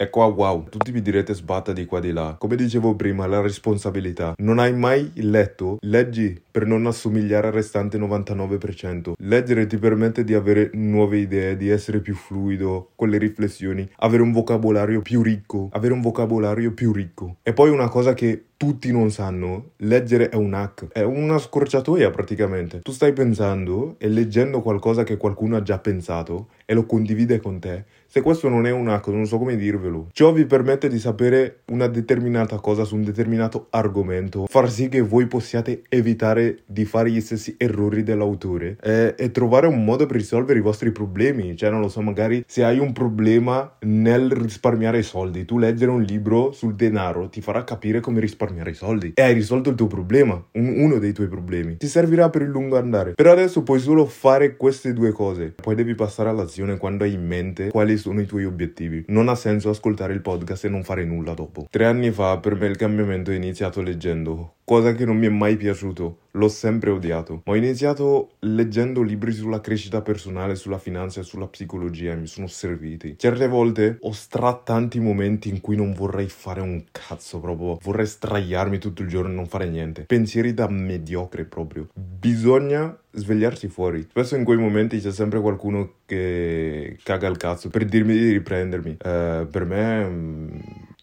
E 0.00 0.10
qua 0.10 0.26
wow, 0.26 0.68
tutti 0.68 0.92
vi 0.92 1.02
direte 1.02 1.34
sbatta 1.34 1.72
di 1.72 1.84
qua 1.84 1.98
di 1.98 2.12
là. 2.12 2.36
Come 2.38 2.54
dicevo 2.54 2.94
prima, 2.94 3.26
la 3.26 3.40
responsabilità. 3.40 4.34
Non 4.38 4.60
hai 4.60 4.72
mai 4.72 5.10
letto? 5.16 5.78
Leggi 5.80 6.40
per 6.52 6.66
non 6.66 6.86
assomigliare 6.86 7.48
al 7.48 7.52
restante 7.52 7.98
99%. 7.98 9.14
Leggere 9.18 9.66
ti 9.66 9.76
permette 9.76 10.22
di 10.22 10.34
avere 10.34 10.70
nuove 10.74 11.18
idee, 11.18 11.56
di 11.56 11.68
essere 11.68 11.98
più 11.98 12.14
fluido 12.14 12.90
con 12.94 13.08
le 13.08 13.18
riflessioni, 13.18 13.90
avere 13.96 14.22
un 14.22 14.30
vocabolario 14.30 15.02
più 15.02 15.20
ricco, 15.20 15.68
avere 15.72 15.94
un 15.94 16.00
vocabolario 16.00 16.70
più 16.70 16.92
ricco. 16.92 17.38
E 17.42 17.52
poi 17.52 17.70
una 17.70 17.88
cosa 17.88 18.14
che 18.14 18.44
tutti 18.58 18.90
non 18.90 19.12
sanno, 19.12 19.70
leggere 19.78 20.30
è 20.30 20.34
un 20.34 20.52
hack, 20.52 20.92
è 20.92 21.02
una 21.02 21.38
scorciatoia 21.38 22.10
praticamente. 22.10 22.80
Tu 22.80 22.90
stai 22.90 23.12
pensando 23.12 23.94
e 23.98 24.08
leggendo 24.08 24.62
qualcosa 24.62 25.04
che 25.04 25.16
qualcuno 25.16 25.56
ha 25.56 25.62
già 25.62 25.78
pensato 25.78 26.48
e 26.66 26.74
lo 26.74 26.84
condivide 26.84 27.40
con 27.40 27.60
te. 27.60 27.84
Se 28.10 28.22
questo 28.22 28.48
non 28.48 28.66
è 28.66 28.70
un 28.70 28.88
hack, 28.88 29.08
non 29.08 29.26
so 29.26 29.36
come 29.36 29.54
dirvelo. 29.54 30.08
Ciò 30.12 30.32
vi 30.32 30.46
permette 30.46 30.88
di 30.88 30.98
sapere 30.98 31.60
una 31.66 31.88
determinata 31.88 32.56
cosa 32.56 32.84
su 32.84 32.94
un 32.94 33.02
determinato 33.04 33.66
argomento, 33.68 34.46
far 34.46 34.70
sì 34.70 34.88
che 34.88 35.02
voi 35.02 35.26
possiate 35.26 35.82
evitare 35.90 36.60
di 36.64 36.86
fare 36.86 37.10
gli 37.10 37.20
stessi 37.20 37.54
errori 37.58 38.02
dell'autore 38.02 38.78
e, 38.80 39.14
e 39.14 39.30
trovare 39.30 39.66
un 39.66 39.84
modo 39.84 40.06
per 40.06 40.16
risolvere 40.16 40.58
i 40.58 40.62
vostri 40.62 40.90
problemi. 40.90 41.54
Cioè, 41.54 41.68
non 41.68 41.80
lo 41.80 41.90
so, 41.90 42.00
magari 42.00 42.42
se 42.46 42.64
hai 42.64 42.78
un 42.78 42.94
problema 42.94 43.76
nel 43.80 44.30
risparmiare 44.30 45.02
soldi, 45.02 45.44
tu 45.44 45.58
leggere 45.58 45.90
un 45.90 46.00
libro 46.00 46.50
sul 46.52 46.76
denaro 46.76 47.28
ti 47.28 47.42
farà 47.42 47.62
capire 47.62 48.00
come 48.00 48.20
risparmiare 48.20 48.70
i 48.70 48.74
soldi 48.74 49.12
e 49.14 49.20
hai 49.20 49.34
risolto 49.34 49.68
il 49.68 49.76
tuo 49.76 49.86
problema, 49.86 50.42
un, 50.52 50.80
uno 50.80 50.98
dei 50.98 51.12
tuoi 51.12 51.28
problemi. 51.28 51.76
Ti 51.76 51.86
servirà 51.86 52.30
per 52.30 52.40
il 52.40 52.48
lungo 52.48 52.78
andare. 52.78 53.12
Per 53.12 53.26
adesso 53.26 53.62
puoi 53.62 53.80
solo 53.80 54.06
fare 54.06 54.56
queste 54.56 54.94
due 54.94 55.12
cose, 55.12 55.52
poi 55.60 55.74
devi 55.74 55.94
passare 55.94 56.30
all'azione 56.30 56.78
quando 56.78 57.04
hai 57.04 57.12
in 57.12 57.26
mente 57.26 57.68
quali 57.68 57.96
sono 57.98 58.07
i 58.16 58.26
tuoi 58.26 58.44
obiettivi. 58.44 59.04
Non 59.08 59.28
ha 59.28 59.34
senso 59.34 59.70
ascoltare 59.70 60.12
il 60.12 60.20
podcast 60.20 60.64
e 60.64 60.68
non 60.68 60.84
fare 60.84 61.04
nulla 61.04 61.34
dopo. 61.34 61.66
Tre 61.70 61.84
anni 61.84 62.10
fa 62.10 62.38
per 62.38 62.54
me 62.54 62.66
il 62.66 62.76
cambiamento 62.76 63.30
è 63.30 63.34
iniziato 63.34 63.82
leggendo 63.82 64.54
cosa 64.68 64.92
che 64.92 65.06
non 65.06 65.16
mi 65.16 65.24
è 65.24 65.30
mai 65.30 65.56
piaciuto, 65.56 66.18
l'ho 66.32 66.48
sempre 66.48 66.90
odiato. 66.90 67.40
Ma 67.46 67.52
ho 67.52 67.56
iniziato 67.56 68.32
leggendo 68.40 69.00
libri 69.00 69.32
sulla 69.32 69.62
crescita 69.62 70.02
personale, 70.02 70.56
sulla 70.56 70.76
finanza 70.76 71.20
e 71.20 71.22
sulla 71.22 71.46
psicologia 71.46 72.12
e 72.12 72.16
mi 72.16 72.26
sono 72.26 72.46
serviti. 72.48 73.14
Certe 73.16 73.48
volte 73.48 73.96
ho 74.02 74.14
tanti 74.62 75.00
momenti 75.00 75.48
in 75.48 75.62
cui 75.62 75.74
non 75.74 75.94
vorrei 75.94 76.28
fare 76.28 76.60
un 76.60 76.84
cazzo 76.92 77.40
proprio, 77.40 77.78
vorrei 77.80 78.04
straiarmi 78.04 78.76
tutto 78.76 79.00
il 79.00 79.08
giorno 79.08 79.30
e 79.30 79.34
non 79.34 79.46
fare 79.46 79.70
niente. 79.70 80.02
Pensieri 80.02 80.52
da 80.52 80.68
mediocre 80.68 81.46
proprio. 81.46 81.88
Bisogna 81.94 82.94
svegliarsi 83.10 83.68
fuori. 83.68 84.06
Spesso 84.10 84.36
in 84.36 84.44
quei 84.44 84.58
momenti 84.58 85.00
c'è 85.00 85.12
sempre 85.12 85.40
qualcuno 85.40 85.94
che 86.04 86.98
caga 87.02 87.26
il 87.28 87.38
cazzo 87.38 87.70
per 87.70 87.86
dirmi 87.86 88.12
di 88.12 88.32
riprendermi. 88.32 88.98
Eh, 89.02 89.46
per 89.50 89.64
me 89.64 90.04
mm, 90.04 90.48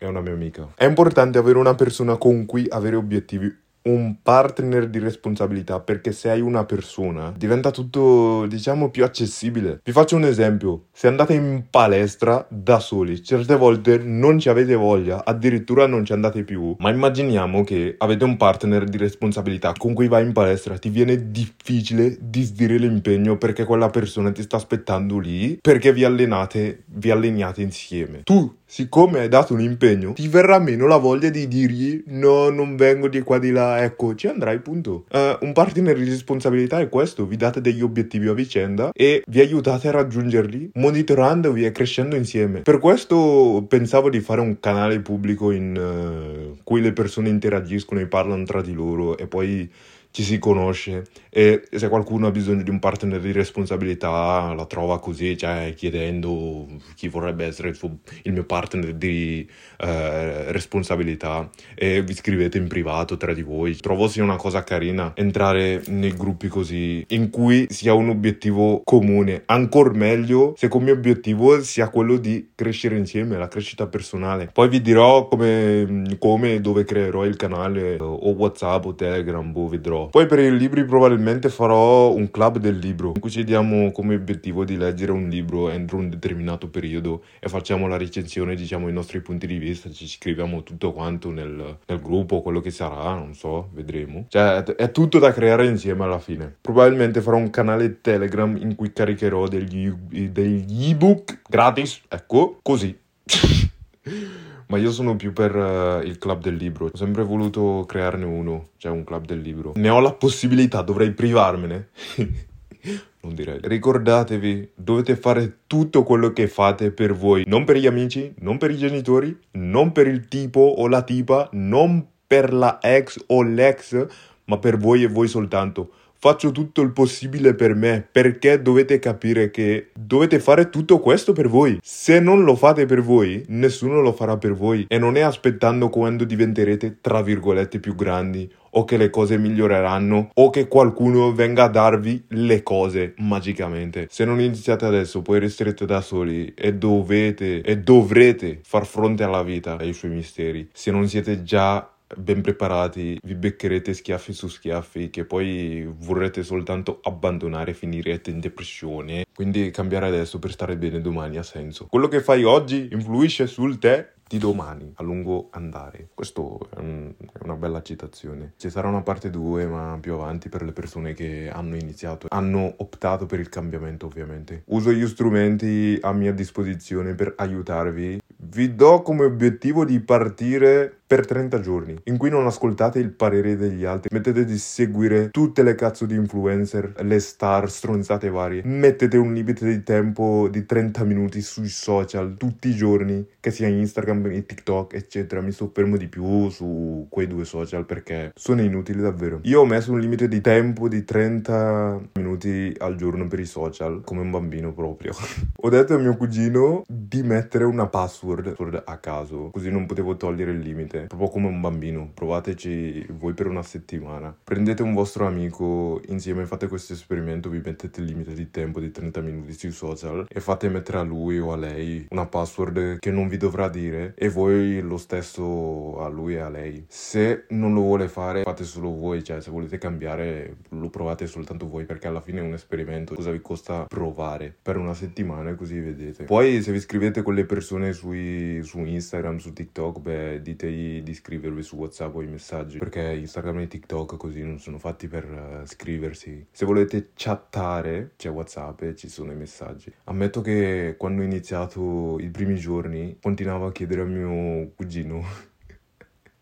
è 0.05 0.09
una 0.09 0.21
mia 0.21 0.33
amica. 0.33 0.71
È 0.75 0.85
importante 0.85 1.37
avere 1.37 1.57
una 1.57 1.75
persona 1.75 2.17
con 2.17 2.45
cui 2.45 2.65
avere 2.69 2.95
obiettivi 2.95 3.63
un 3.85 4.15
partner 4.21 4.87
di 4.87 4.99
responsabilità 4.99 5.79
perché 5.79 6.11
se 6.11 6.29
hai 6.29 6.41
una 6.41 6.65
persona 6.65 7.33
diventa 7.35 7.71
tutto 7.71 8.45
diciamo 8.47 8.89
più 8.89 9.03
accessibile. 9.03 9.79
Vi 9.83 9.91
faccio 9.91 10.15
un 10.15 10.23
esempio. 10.23 10.85
Se 10.91 11.07
andate 11.07 11.33
in 11.33 11.65
palestra 11.69 12.45
da 12.49 12.79
soli 12.79 13.23
certe 13.23 13.55
volte 13.55 13.97
non 13.97 14.39
ci 14.39 14.49
avete 14.49 14.75
voglia 14.75 15.23
addirittura 15.23 15.85
non 15.85 16.03
ci 16.03 16.13
andate 16.13 16.43
più. 16.43 16.75
Ma 16.79 16.89
immaginiamo 16.89 17.63
che 17.63 17.95
avete 17.99 18.23
un 18.23 18.37
partner 18.37 18.85
di 18.85 18.97
responsabilità 18.97 19.73
con 19.77 19.93
cui 19.93 20.07
vai 20.07 20.23
in 20.23 20.33
palestra 20.33 20.77
ti 20.77 20.89
viene 20.89 21.31
difficile 21.31 22.17
disdire 22.19 22.77
l'impegno 22.77 23.37
perché 23.37 23.65
quella 23.65 23.89
persona 23.89 24.31
ti 24.31 24.41
sta 24.41 24.55
aspettando 24.55 25.19
lì 25.19 25.59
perché 25.61 25.93
vi 25.93 26.03
allenate 26.03 26.83
vi 26.87 27.11
alleniate 27.11 27.61
insieme. 27.61 28.21
Tu 28.23 28.51
siccome 28.75 29.19
hai 29.19 29.29
dato 29.29 29.53
un 29.53 29.61
impegno, 29.61 30.11
ti 30.11 30.27
verrà 30.27 30.59
meno 30.59 30.85
la 30.85 30.97
voglia 30.97 31.29
di 31.29 31.47
dirgli 31.47 32.03
no, 32.07 32.49
non 32.49 32.75
vengo 32.75 33.07
di 33.07 33.21
qua 33.21 33.39
di 33.39 33.51
là, 33.51 33.81
ecco, 33.81 34.15
ci 34.15 34.27
andrai, 34.27 34.59
punto. 34.59 35.05
Uh, 35.13 35.45
un 35.45 35.53
partner 35.53 35.97
di 35.97 36.09
responsabilità 36.09 36.81
è 36.81 36.89
questo, 36.89 37.25
vi 37.25 37.37
date 37.37 37.61
degli 37.61 37.81
obiettivi 37.81 38.27
a 38.27 38.33
vicenda 38.33 38.89
e 38.93 39.23
vi 39.27 39.39
aiutate 39.39 39.87
a 39.87 39.91
raggiungerli 39.91 40.71
monitorandovi 40.73 41.63
e 41.63 41.71
crescendo 41.71 42.17
insieme. 42.17 42.63
Per 42.63 42.79
questo 42.79 43.63
pensavo 43.65 44.09
di 44.09 44.19
fare 44.19 44.41
un 44.41 44.59
canale 44.59 44.99
pubblico 44.99 45.51
in 45.51 45.77
uh, 45.77 46.57
cui 46.61 46.81
le 46.81 46.91
persone 46.91 47.29
interagiscono 47.29 48.01
e 48.01 48.07
parlano 48.07 48.43
tra 48.43 48.61
di 48.61 48.73
loro 48.73 49.17
e 49.17 49.25
poi 49.25 49.71
ci 50.15 50.23
si 50.23 50.39
conosce 50.39 51.03
e 51.29 51.63
se 51.69 51.89
qualcuno 51.89 52.27
ha 52.27 52.31
bisogno 52.31 52.63
di 52.63 52.69
un 52.69 52.79
partner 52.79 53.19
di 53.19 53.33
responsabilità 53.33 54.53
la 54.53 54.65
trova 54.65 54.97
così, 54.97 55.37
cioè 55.37 55.73
chiedendo 55.75 56.67
chi 56.95 57.09
vorrebbe 57.09 57.45
essere 57.45 57.67
il, 57.67 57.75
suo, 57.75 57.97
il 58.21 58.31
mio 58.31 58.45
partner 58.45 58.93
di 58.93 59.45
eh, 59.79 60.53
responsabilità 60.53 61.49
e 61.75 62.01
vi 62.01 62.13
scrivete 62.13 62.57
in 62.57 62.69
privato 62.69 63.17
tra 63.17 63.33
di 63.33 63.41
voi. 63.41 63.75
Trovo 63.75 64.07
sia 64.07 64.23
una 64.23 64.37
cosa 64.37 64.63
carina 64.63 65.11
entrare 65.15 65.83
nei 65.87 66.13
gruppi 66.13 66.47
così 66.47 67.03
in 67.09 67.29
cui 67.29 67.65
si 67.69 67.89
ha 67.89 67.93
un 67.93 68.07
obiettivo 68.07 68.83
comune. 68.85 69.43
Ancora 69.47 69.91
meglio 69.91 70.53
se 70.55 70.69
come 70.69 70.91
obiettivo 70.91 71.61
sia 71.61 71.89
quello 71.89 72.15
di 72.15 72.51
crescere 72.55 72.97
insieme, 72.97 73.37
la 73.37 73.49
crescita 73.49 73.87
personale. 73.87 74.49
Poi 74.53 74.69
vi 74.69 74.79
dirò 74.79 75.27
come, 75.27 76.05
e 76.17 76.61
dove 76.61 76.85
creerò 76.85 77.25
il 77.25 77.35
canale 77.35 77.97
o 77.99 78.29
WhatsApp 78.29 78.85
o 78.85 78.95
Telegram, 78.95 79.51
boh, 79.51 79.67
vedrò 79.67 80.03
poi 80.09 80.25
per 80.25 80.39
i 80.39 80.55
libri 80.55 80.85
probabilmente 80.85 81.49
farò 81.49 82.11
un 82.11 82.29
club 82.31 82.57
del 82.57 82.77
libro, 82.77 83.11
in 83.15 83.19
cui 83.19 83.29
ci 83.29 83.43
diamo 83.43 83.91
come 83.91 84.15
obiettivo 84.15 84.63
di 84.63 84.77
leggere 84.77 85.11
un 85.11 85.29
libro 85.29 85.69
entro 85.69 85.97
un 85.97 86.09
determinato 86.09 86.69
periodo 86.69 87.23
e 87.39 87.49
facciamo 87.49 87.87
la 87.87 87.97
recensione, 87.97 88.55
diciamo 88.55 88.87
i 88.87 88.93
nostri 88.93 89.21
punti 89.21 89.47
di 89.47 89.57
vista, 89.57 89.91
ci 89.91 90.07
scriviamo 90.07 90.63
tutto 90.63 90.91
quanto 90.91 91.31
nel, 91.31 91.77
nel 91.85 92.01
gruppo, 92.01 92.41
quello 92.41 92.59
che 92.59 92.71
sarà, 92.71 93.13
non 93.13 93.33
so, 93.33 93.69
vedremo. 93.73 94.25
Cioè 94.29 94.63
è 94.63 94.91
tutto 94.91 95.19
da 95.19 95.31
creare 95.31 95.65
insieme 95.65 96.03
alla 96.03 96.19
fine. 96.19 96.55
Probabilmente 96.61 97.21
farò 97.21 97.37
un 97.37 97.49
canale 97.49 98.01
Telegram 98.01 98.55
in 98.57 98.75
cui 98.75 98.91
caricherò 98.93 99.47
degli, 99.47 99.89
degli 99.89 100.89
ebook 100.89 101.41
gratis, 101.47 102.01
ecco, 102.07 102.59
così. 102.61 102.97
ma 104.67 104.77
io 104.77 104.91
sono 104.91 105.15
più 105.15 105.33
per 105.33 105.55
uh, 105.55 106.05
il 106.05 106.17
club 106.17 106.41
del 106.41 106.55
libro. 106.55 106.85
Ho 106.85 106.97
sempre 106.97 107.23
voluto 107.23 107.85
crearne 107.87 108.25
uno, 108.25 108.69
cioè 108.77 108.91
un 108.91 109.03
club 109.03 109.25
del 109.25 109.41
libro. 109.41 109.73
Ne 109.75 109.89
ho 109.89 109.99
la 109.99 110.13
possibilità, 110.13 110.81
dovrei 110.81 111.11
privarmene. 111.11 111.89
non 113.21 113.33
direi. 113.33 113.59
Ricordatevi, 113.61 114.69
dovete 114.75 115.15
fare 115.15 115.57
tutto 115.67 116.03
quello 116.03 116.31
che 116.31 116.47
fate 116.47 116.91
per 116.91 117.13
voi, 117.13 117.43
non 117.47 117.63
per 117.65 117.77
gli 117.77 117.87
amici, 117.87 118.33
non 118.39 118.57
per 118.57 118.71
i 118.71 118.77
genitori, 118.77 119.37
non 119.51 119.91
per 119.91 120.07
il 120.07 120.27
tipo 120.27 120.59
o 120.59 120.87
la 120.87 121.01
tipa, 121.01 121.49
non 121.53 122.05
per 122.27 122.53
la 122.53 122.79
ex 122.81 123.23
o 123.27 123.41
l'ex, 123.43 124.05
ma 124.45 124.57
per 124.57 124.77
voi 124.77 125.03
e 125.03 125.07
voi 125.07 125.27
soltanto. 125.27 125.91
Faccio 126.25 126.51
tutto 126.51 126.81
il 126.81 126.91
possibile 126.91 127.53
per 127.53 127.75
me 127.75 128.03
perché 128.11 128.59
dovete 128.59 128.97
capire 128.97 129.51
che 129.51 129.91
dovete 129.93 130.39
fare 130.39 130.71
tutto 130.71 130.97
questo 130.97 131.33
per 131.33 131.47
voi. 131.47 131.77
Se 131.83 132.19
non 132.19 132.43
lo 132.43 132.55
fate 132.55 132.87
per 132.87 133.03
voi, 133.03 133.45
nessuno 133.49 134.01
lo 134.01 134.11
farà 134.11 134.35
per 134.35 134.55
voi 134.55 134.87
e 134.87 134.97
non 134.97 135.17
è 135.17 135.21
aspettando 135.21 135.89
quando 135.89 136.23
diventerete 136.23 136.97
tra 136.99 137.21
virgolette 137.21 137.79
più 137.79 137.93
grandi 137.93 138.51
o 138.71 138.85
che 138.85 138.97
le 138.97 139.11
cose 139.11 139.37
miglioreranno 139.37 140.31
o 140.33 140.49
che 140.49 140.67
qualcuno 140.67 141.31
venga 141.31 141.65
a 141.65 141.69
darvi 141.69 142.25
le 142.29 142.63
cose 142.63 143.13
magicamente. 143.17 144.07
Se 144.09 144.25
non 144.25 144.41
iniziate 144.41 144.85
adesso, 144.85 145.21
poi 145.21 145.37
resterete 145.37 145.85
da 145.85 146.01
soli 146.01 146.55
e 146.55 146.73
dovete 146.73 147.61
e 147.61 147.77
dovrete 147.77 148.61
far 148.63 148.87
fronte 148.87 149.21
alla 149.21 149.43
vita 149.43 149.77
e 149.77 149.85
ai 149.85 149.93
suoi 149.93 150.09
misteri. 150.09 150.67
Se 150.73 150.89
non 150.89 151.07
siete 151.07 151.43
già 151.43 151.87
ben 152.17 152.41
preparati, 152.41 153.19
vi 153.23 153.35
beccherete 153.35 153.93
schiaffi 153.93 154.33
su 154.33 154.47
schiaffi 154.47 155.09
che 155.09 155.25
poi 155.25 155.87
vorrete 155.97 156.43
soltanto 156.43 156.99
abbandonare, 157.03 157.73
finirete 157.73 158.29
in 158.29 158.39
depressione. 158.39 159.25
Quindi 159.33 159.71
cambiare 159.71 160.07
adesso 160.07 160.39
per 160.39 160.51
stare 160.51 160.77
bene 160.77 161.01
domani 161.01 161.37
ha 161.37 161.43
senso. 161.43 161.87
Quello 161.87 162.07
che 162.07 162.21
fai 162.21 162.43
oggi 162.43 162.89
influisce 162.91 163.47
sul 163.47 163.79
te 163.79 164.13
di 164.27 164.37
domani 164.39 164.91
a 164.95 165.03
lungo 165.03 165.49
andare. 165.51 166.09
Questo 166.13 166.67
è, 166.75 166.79
un, 166.79 167.13
è, 167.17 167.43
una 167.43 167.55
bella 167.55 167.81
citazione. 167.81 168.53
Ci 168.57 168.69
sarà 168.69 168.87
una 168.87 169.01
parte 169.01 169.29
2, 169.29 169.67
ma 169.67 169.97
più 170.01 170.13
avanti 170.13 170.49
per 170.49 170.63
le 170.63 170.71
persone 170.71 171.13
che 171.13 171.49
hanno 171.49 171.75
iniziato, 171.75 172.27
hanno 172.29 172.73
optato 172.77 173.25
per 173.25 173.39
il 173.39 173.49
cambiamento, 173.49 174.07
ovviamente. 174.07 174.63
Uso 174.67 174.91
gli 174.91 175.05
strumenti 175.05 175.97
a 176.01 176.11
mia 176.11 176.33
disposizione 176.33 177.13
per 177.13 177.33
aiutarvi. 177.37 178.19
Vi 178.37 178.75
do 178.75 179.01
come 179.01 179.25
obiettivo 179.25 179.85
di 179.85 179.99
partire 179.99 181.01
per 181.15 181.25
30 181.25 181.61
giorni, 181.61 181.97
in 182.03 182.17
cui 182.17 182.29
non 182.29 182.45
ascoltate 182.45 182.99
il 182.99 183.11
parere 183.11 183.55
degli 183.55 183.85
altri, 183.85 184.09
mettete 184.11 184.43
di 184.43 184.57
seguire 184.57 185.29
tutte 185.29 185.63
le 185.63 185.73
cazzo 185.73 186.05
di 186.05 186.13
influencer, 186.13 186.93
le 187.03 187.19
star, 187.21 187.71
stronzate 187.71 188.29
varie, 188.29 188.61
mettete 188.65 189.15
un 189.15 189.33
limite 189.33 189.65
di 189.65 189.81
tempo 189.81 190.49
di 190.49 190.65
30 190.65 191.05
minuti 191.05 191.39
sui 191.39 191.69
social 191.69 192.35
tutti 192.35 192.67
i 192.67 192.75
giorni, 192.75 193.25
che 193.39 193.49
sia 193.51 193.69
Instagram, 193.69 194.43
TikTok, 194.45 194.93
eccetera. 194.93 195.39
Mi 195.39 195.51
soffermo 195.51 195.95
di 195.95 196.07
più 196.07 196.49
su 196.49 197.07
quei 197.09 197.27
due 197.27 197.45
social 197.45 197.85
perché 197.85 198.33
sono 198.35 198.61
inutili 198.61 199.01
davvero. 199.01 199.39
Io 199.43 199.61
ho 199.61 199.65
messo 199.65 199.93
un 199.93 200.01
limite 200.01 200.27
di 200.27 200.41
tempo 200.41 200.89
di 200.89 201.05
30 201.05 202.09
minuti 202.15 202.75
al 202.79 202.95
giorno 202.97 203.25
per 203.27 203.39
i 203.39 203.45
social, 203.45 204.01
come 204.03 204.19
un 204.19 204.31
bambino 204.31 204.73
proprio. 204.73 205.13
ho 205.55 205.69
detto 205.69 205.93
a 205.93 205.97
mio 205.97 206.17
cugino 206.17 206.83
di 206.89 207.23
mettere 207.23 207.63
una 207.63 207.87
password 207.87 208.83
a 208.83 208.97
caso, 208.97 209.49
così 209.51 209.71
non 209.71 209.85
potevo 209.85 210.17
togliere 210.17 210.51
il 210.51 210.59
limite 210.59 211.04
proprio 211.07 211.29
come 211.29 211.47
un 211.47 211.61
bambino. 211.61 212.09
Provateci 212.13 213.07
voi 213.17 213.33
per 213.33 213.47
una 213.47 213.63
settimana. 213.63 214.35
Prendete 214.43 214.83
un 214.83 214.93
vostro 214.93 215.25
amico, 215.25 216.01
insieme 216.07 216.45
fate 216.45 216.67
questo 216.67 216.93
esperimento, 216.93 217.49
vi 217.49 217.61
mettete 217.63 217.99
il 218.01 218.07
limite 218.07 218.33
di 218.33 218.51
tempo 218.51 218.79
di 218.79 218.91
30 218.91 219.21
minuti 219.21 219.53
sui 219.53 219.71
social 219.71 220.25
e 220.27 220.39
fate 220.39 220.69
mettere 220.69 220.99
a 220.99 221.03
lui 221.03 221.39
o 221.39 221.51
a 221.51 221.57
lei 221.57 222.05
una 222.09 222.25
password 222.25 222.99
che 222.99 223.11
non 223.11 223.27
vi 223.27 223.37
dovrà 223.37 223.69
dire 223.69 224.13
e 224.15 224.29
voi 224.29 224.81
lo 224.81 224.97
stesso 224.97 225.99
a 225.99 226.07
lui 226.07 226.35
e 226.35 226.39
a 226.39 226.49
lei. 226.49 226.85
Se 226.87 227.45
non 227.49 227.73
lo 227.73 227.81
vuole 227.81 228.07
fare, 228.07 228.43
fate 228.43 228.63
solo 228.63 228.93
voi, 228.93 229.23
cioè 229.23 229.41
se 229.41 229.51
volete 229.51 229.77
cambiare 229.77 230.57
lo 230.69 230.89
provate 230.89 231.27
soltanto 231.27 231.67
voi 231.67 231.85
perché 231.85 232.07
alla 232.07 232.21
fine 232.21 232.39
è 232.39 232.43
un 232.43 232.53
esperimento. 232.53 233.15
Cosa 233.15 233.31
vi 233.31 233.41
costa 233.41 233.85
provare 233.87 234.53
per 234.61 234.77
una 234.77 234.93
settimana 234.93 235.51
e 235.51 235.55
così 235.55 235.79
vedete. 235.79 236.23
Poi 236.23 236.61
se 236.61 236.71
vi 236.71 236.79
scrivete 236.79 237.21
con 237.21 237.33
le 237.33 237.45
persone 237.45 237.93
sui, 237.93 238.61
su 238.63 238.79
Instagram, 238.79 239.37
su 239.37 239.53
TikTok, 239.53 239.99
beh, 239.99 240.41
ditegli 240.41 240.84
di, 241.03 241.13
scrivervi 241.13 241.61
su 241.61 241.75
WhatsApp 241.75 242.15
o 242.15 242.21
i 242.21 242.27
messaggi, 242.27 242.77
perché 242.77 243.13
Instagram 243.13 243.59
e 243.59 243.67
TikTok 243.67 244.17
così 244.17 244.43
non 244.43 244.59
sono 244.59 244.77
fatti 244.77 245.07
per 245.07 245.25
uh, 245.25 245.65
scriversi. 245.65 246.47
Se 246.51 246.65
volete 246.65 247.11
chattare, 247.13 248.11
c'è 248.17 248.29
WhatsApp 248.29 248.81
e 248.81 248.95
ci 248.95 249.09
sono 249.09 249.31
i 249.31 249.35
messaggi. 249.35 249.93
Ammetto 250.05 250.41
che 250.41 250.95
quando 250.97 251.21
ho 251.21 251.25
iniziato 251.25 252.17
i 252.19 252.29
primi 252.29 252.55
giorni, 252.55 253.17
continuavo 253.21 253.67
a 253.67 253.71
chiedere 253.71 254.01
al 254.01 254.09
mio 254.09 254.71
cugino 254.75 255.23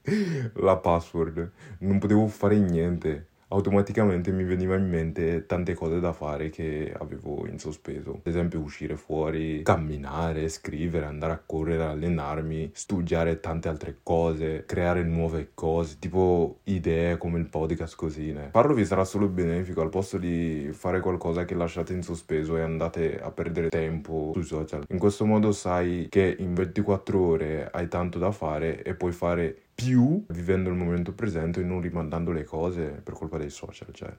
la 0.56 0.78
password. 0.78 1.52
Non 1.80 2.00
potevo 2.00 2.28
fare 2.28 2.58
niente 2.60 3.28
automaticamente 3.54 4.32
mi 4.32 4.44
veniva 4.44 4.76
in 4.76 4.89
mente 4.89 5.46
tante 5.46 5.76
cose 5.76 6.00
da 6.00 6.12
fare 6.12 6.50
che 6.50 6.94
avevo 6.98 7.46
in 7.48 7.60
sospeso. 7.60 8.12
Ad 8.12 8.28
esempio 8.28 8.60
uscire 8.60 8.96
fuori, 8.96 9.62
camminare, 9.62 10.50
scrivere, 10.50 11.06
andare 11.06 11.34
a 11.34 11.42
correre, 11.46 11.84
allenarmi, 11.84 12.72
studiare 12.74 13.39
tante 13.39 13.70
altre 13.70 14.00
cose, 14.02 14.63
creare 14.66 15.04
nuove 15.04 15.52
cose, 15.54 15.98
tipo 16.00 16.58
idee 16.63 17.18
come 17.18 17.38
il 17.39 17.46
podcast 17.46 17.96
così. 17.96 18.32
Né? 18.32 18.50
Farlo 18.52 18.74
vi 18.74 18.86
sarà 18.86 19.06
solo 19.06 19.28
benefico 19.28 19.82
al 19.82 19.89
posto 19.89 20.18
di 20.18 20.70
fare 20.74 21.00
qualcosa 21.00 21.46
che 21.46 21.54
lasciate 21.54 21.94
in 21.94 22.02
sospeso 22.02 22.58
e 22.58 22.62
andate 22.62 23.22
a 23.22 23.30
perdere 23.30 23.70
tempo 23.70 24.32
sui 24.34 24.44
social. 24.44 24.84
In 24.89 24.98
questo 24.98 25.26
modo 25.26 25.52
sai 25.52 26.08
che 26.10 26.36
in 26.39 26.56
24 26.56 27.20
ore 27.20 27.70
hai 27.72 27.88
tanto 27.88 28.18
da 28.18 28.32
fare 28.32 28.82
e 28.82 28.96
puoi 28.96 29.12
fare 29.12 29.62
più 29.74 30.24
vivendo 30.28 30.70
il 30.70 30.76
momento 30.76 31.14
presente 31.14 31.62
e 31.62 31.64
non 31.64 31.82
rimandando 31.82 32.32
le 32.32 32.44
cose 32.44 33.02
per 33.04 33.14
colpa 33.14 33.38
dei 33.38 33.50
social, 33.50 33.90
cioè 33.92 34.14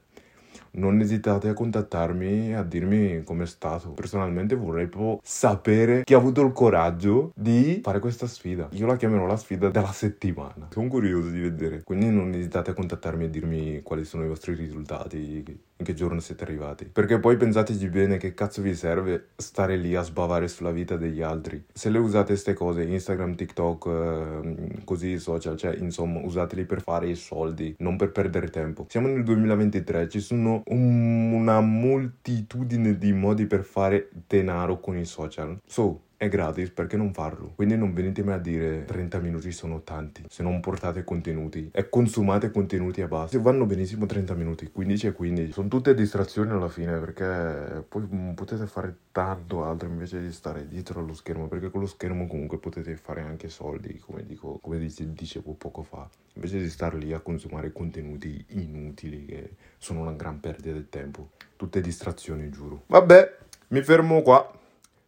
non 0.71 0.99
esitate 0.99 1.49
a 1.49 1.53
contattarmi 1.53 2.49
e 2.49 2.53
a 2.53 2.63
dirmi 2.63 3.23
com'è 3.23 3.45
stato. 3.45 3.91
Personalmente 3.91 4.55
vorrei 4.55 4.87
proprio 4.87 5.19
sapere 5.23 6.03
chi 6.03 6.13
ha 6.13 6.17
avuto 6.17 6.41
il 6.41 6.51
coraggio 6.51 7.31
di 7.35 7.79
fare 7.83 7.99
questa 7.99 8.27
sfida. 8.27 8.69
Io 8.71 8.85
la 8.85 8.95
chiamerò 8.95 9.25
la 9.25 9.37
sfida 9.37 9.69
della 9.69 9.91
settimana. 9.91 10.67
Sono 10.71 10.87
curioso 10.87 11.29
di 11.29 11.39
vedere. 11.39 11.83
Quindi 11.83 12.09
non 12.09 12.33
esitate 12.33 12.71
a 12.71 12.73
contattarmi 12.73 13.25
e 13.25 13.29
dirmi 13.29 13.81
quali 13.83 14.03
sono 14.03 14.23
i 14.23 14.27
vostri 14.27 14.53
risultati, 14.53 15.43
in 15.77 15.85
che 15.85 15.93
giorno 15.93 16.19
siete 16.19 16.43
arrivati. 16.43 16.85
Perché 16.85 17.19
poi 17.19 17.35
pensateci 17.35 17.89
bene 17.89 18.17
che 18.17 18.33
cazzo 18.33 18.61
vi 18.61 18.73
serve 18.73 19.29
stare 19.35 19.75
lì 19.75 19.95
a 19.95 20.01
sbavare 20.01 20.47
sulla 20.47 20.71
vita 20.71 20.95
degli 20.95 21.21
altri. 21.21 21.63
Se 21.73 21.89
le 21.89 21.97
usate 21.97 22.27
queste 22.27 22.53
cose, 22.53 22.83
Instagram, 22.83 23.35
TikTok, 23.35 23.85
eh, 23.87 24.83
così 24.85 25.19
social, 25.19 25.57
cioè 25.57 25.75
insomma 25.75 26.21
usateli 26.21 26.65
per 26.65 26.81
fare 26.81 27.09
i 27.09 27.15
soldi, 27.15 27.75
non 27.79 27.97
per 27.97 28.11
perdere 28.11 28.49
tempo. 28.49 28.85
Siamo 28.89 29.07
nel 29.07 29.23
2023, 29.23 30.07
ci 30.07 30.19
sono 30.21 30.63
un, 30.67 31.33
una 31.33 31.59
moltitudine 31.59 32.97
di 32.97 33.11
modi 33.11 33.45
per 33.45 33.63
fare 33.63 34.09
denaro 34.27 34.79
con 34.79 34.97
i 34.97 35.05
social. 35.05 35.59
So, 35.65 36.04
è 36.17 36.29
gratis, 36.29 36.69
perché 36.69 36.97
non 36.97 37.13
farlo? 37.13 37.51
Quindi 37.55 37.75
non 37.75 37.93
venitemi 37.93 38.31
a 38.31 38.37
dire 38.37 38.85
30 38.85 39.19
minuti 39.19 39.51
sono 39.51 39.81
tanti, 39.81 40.23
se 40.29 40.43
non 40.43 40.59
portate 40.59 41.03
contenuti 41.03 41.69
e 41.73 41.89
consumate 41.89 42.51
contenuti 42.51 43.01
a 43.01 43.07
base. 43.07 43.39
Vanno 43.39 43.65
benissimo 43.65 44.05
30 44.05 44.33
minuti, 44.33 44.71
15 44.71 45.07
e 45.07 45.11
15. 45.11 45.51
Sono 45.51 45.67
tutte 45.67 45.93
distrazioni 45.93 46.51
alla 46.51 46.69
fine 46.69 46.97
perché 46.99 47.83
poi 47.87 48.07
potete 48.33 48.65
fare 48.67 48.95
tanto 49.11 49.63
altro 49.63 49.87
invece 49.87 50.21
di 50.21 50.31
stare 50.31 50.67
dietro 50.67 50.99
allo 50.99 51.13
schermo, 51.13 51.47
perché 51.47 51.69
con 51.69 51.81
lo 51.81 51.87
schermo 51.87 52.27
comunque 52.27 52.57
potete 52.59 52.95
fare 52.95 53.21
anche 53.21 53.49
soldi, 53.49 53.97
come, 53.99 54.25
dico, 54.25 54.59
come 54.61 54.77
dicevo 54.77 55.53
poco 55.53 55.83
fa, 55.83 56.07
invece 56.33 56.59
di 56.59 56.69
stare 56.69 56.97
lì 56.97 57.13
a 57.13 57.19
consumare 57.19 57.71
contenuti 57.71 58.45
inutili 58.49 59.25
che 59.25 59.51
sono 59.77 60.01
una 60.01 60.13
gran 60.13 60.39
perdita 60.39 60.71
del 60.71 60.89
tempo. 60.89 61.29
Tutte 61.55 61.81
distrazioni, 61.81 62.49
giuro. 62.49 62.83
Vabbè, 62.87 63.37
mi 63.69 63.81
fermo 63.81 64.21
qua. 64.21 64.63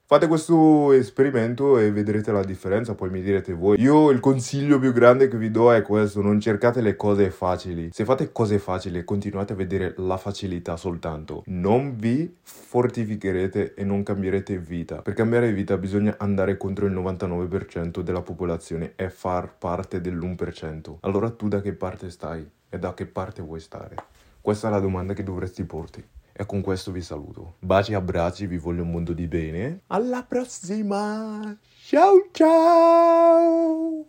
Fate 0.09 0.27
questo 0.27 0.93
esperimento 0.93 1.77
e 1.77 1.91
vedrete 1.91 2.31
la 2.31 2.41
differenza, 2.41 2.95
poi 2.95 3.09
mi 3.09 3.21
direte 3.21 3.51
voi. 3.51 3.77
Io 3.81 4.09
il 4.09 4.21
consiglio 4.21 4.79
più 4.79 4.93
grande 4.93 5.27
che 5.27 5.35
vi 5.35 5.51
do 5.51 5.73
è 5.73 5.81
questo, 5.81 6.21
non 6.21 6.39
cercate 6.39 6.79
le 6.79 6.95
cose 6.95 7.29
facili. 7.29 7.89
Se 7.91 8.05
fate 8.05 8.31
cose 8.31 8.57
facili 8.57 9.03
continuate 9.03 9.51
a 9.51 9.57
vedere 9.57 9.95
la 9.97 10.15
facilità 10.15 10.77
soltanto. 10.77 11.43
Non 11.47 11.97
vi 11.97 12.37
fortificherete 12.41 13.73
e 13.73 13.83
non 13.83 14.03
cambierete 14.03 14.57
vita. 14.57 15.01
Per 15.01 15.13
cambiare 15.13 15.51
vita 15.51 15.75
bisogna 15.75 16.15
andare 16.19 16.55
contro 16.55 16.85
il 16.85 16.93
99% 16.93 17.99
della 17.99 18.21
popolazione 18.21 18.93
e 18.95 19.09
far 19.09 19.57
parte 19.57 19.99
dell'1%. 19.99 20.99
Allora 21.01 21.31
tu 21.31 21.49
da 21.49 21.59
che 21.59 21.73
parte 21.73 22.11
stai 22.11 22.49
e 22.69 22.79
da 22.79 22.93
che 22.93 23.07
parte 23.07 23.41
vuoi 23.41 23.59
stare? 23.59 23.95
Questa 24.39 24.69
è 24.69 24.71
la 24.71 24.79
domanda 24.79 25.13
che 25.13 25.23
dovresti 25.23 25.65
porti. 25.65 26.01
E 26.39 26.45
con 26.45 26.61
questo 26.61 26.91
vi 26.91 27.01
saluto. 27.01 27.55
Baci 27.57 27.93
e 27.93 27.95
abbracci, 27.95 28.45
vi 28.45 28.59
voglio 28.59 28.83
un 28.83 28.91
mondo 28.91 29.11
di 29.11 29.25
bene. 29.25 29.81
Alla 29.87 30.21
prossima! 30.21 31.57
Ciao 31.83 32.27
ciao! 32.31 34.05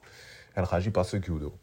E 0.52 0.60
la 0.60 0.66
passo 0.90 1.16
e 1.16 1.20
chiudo. 1.20 1.56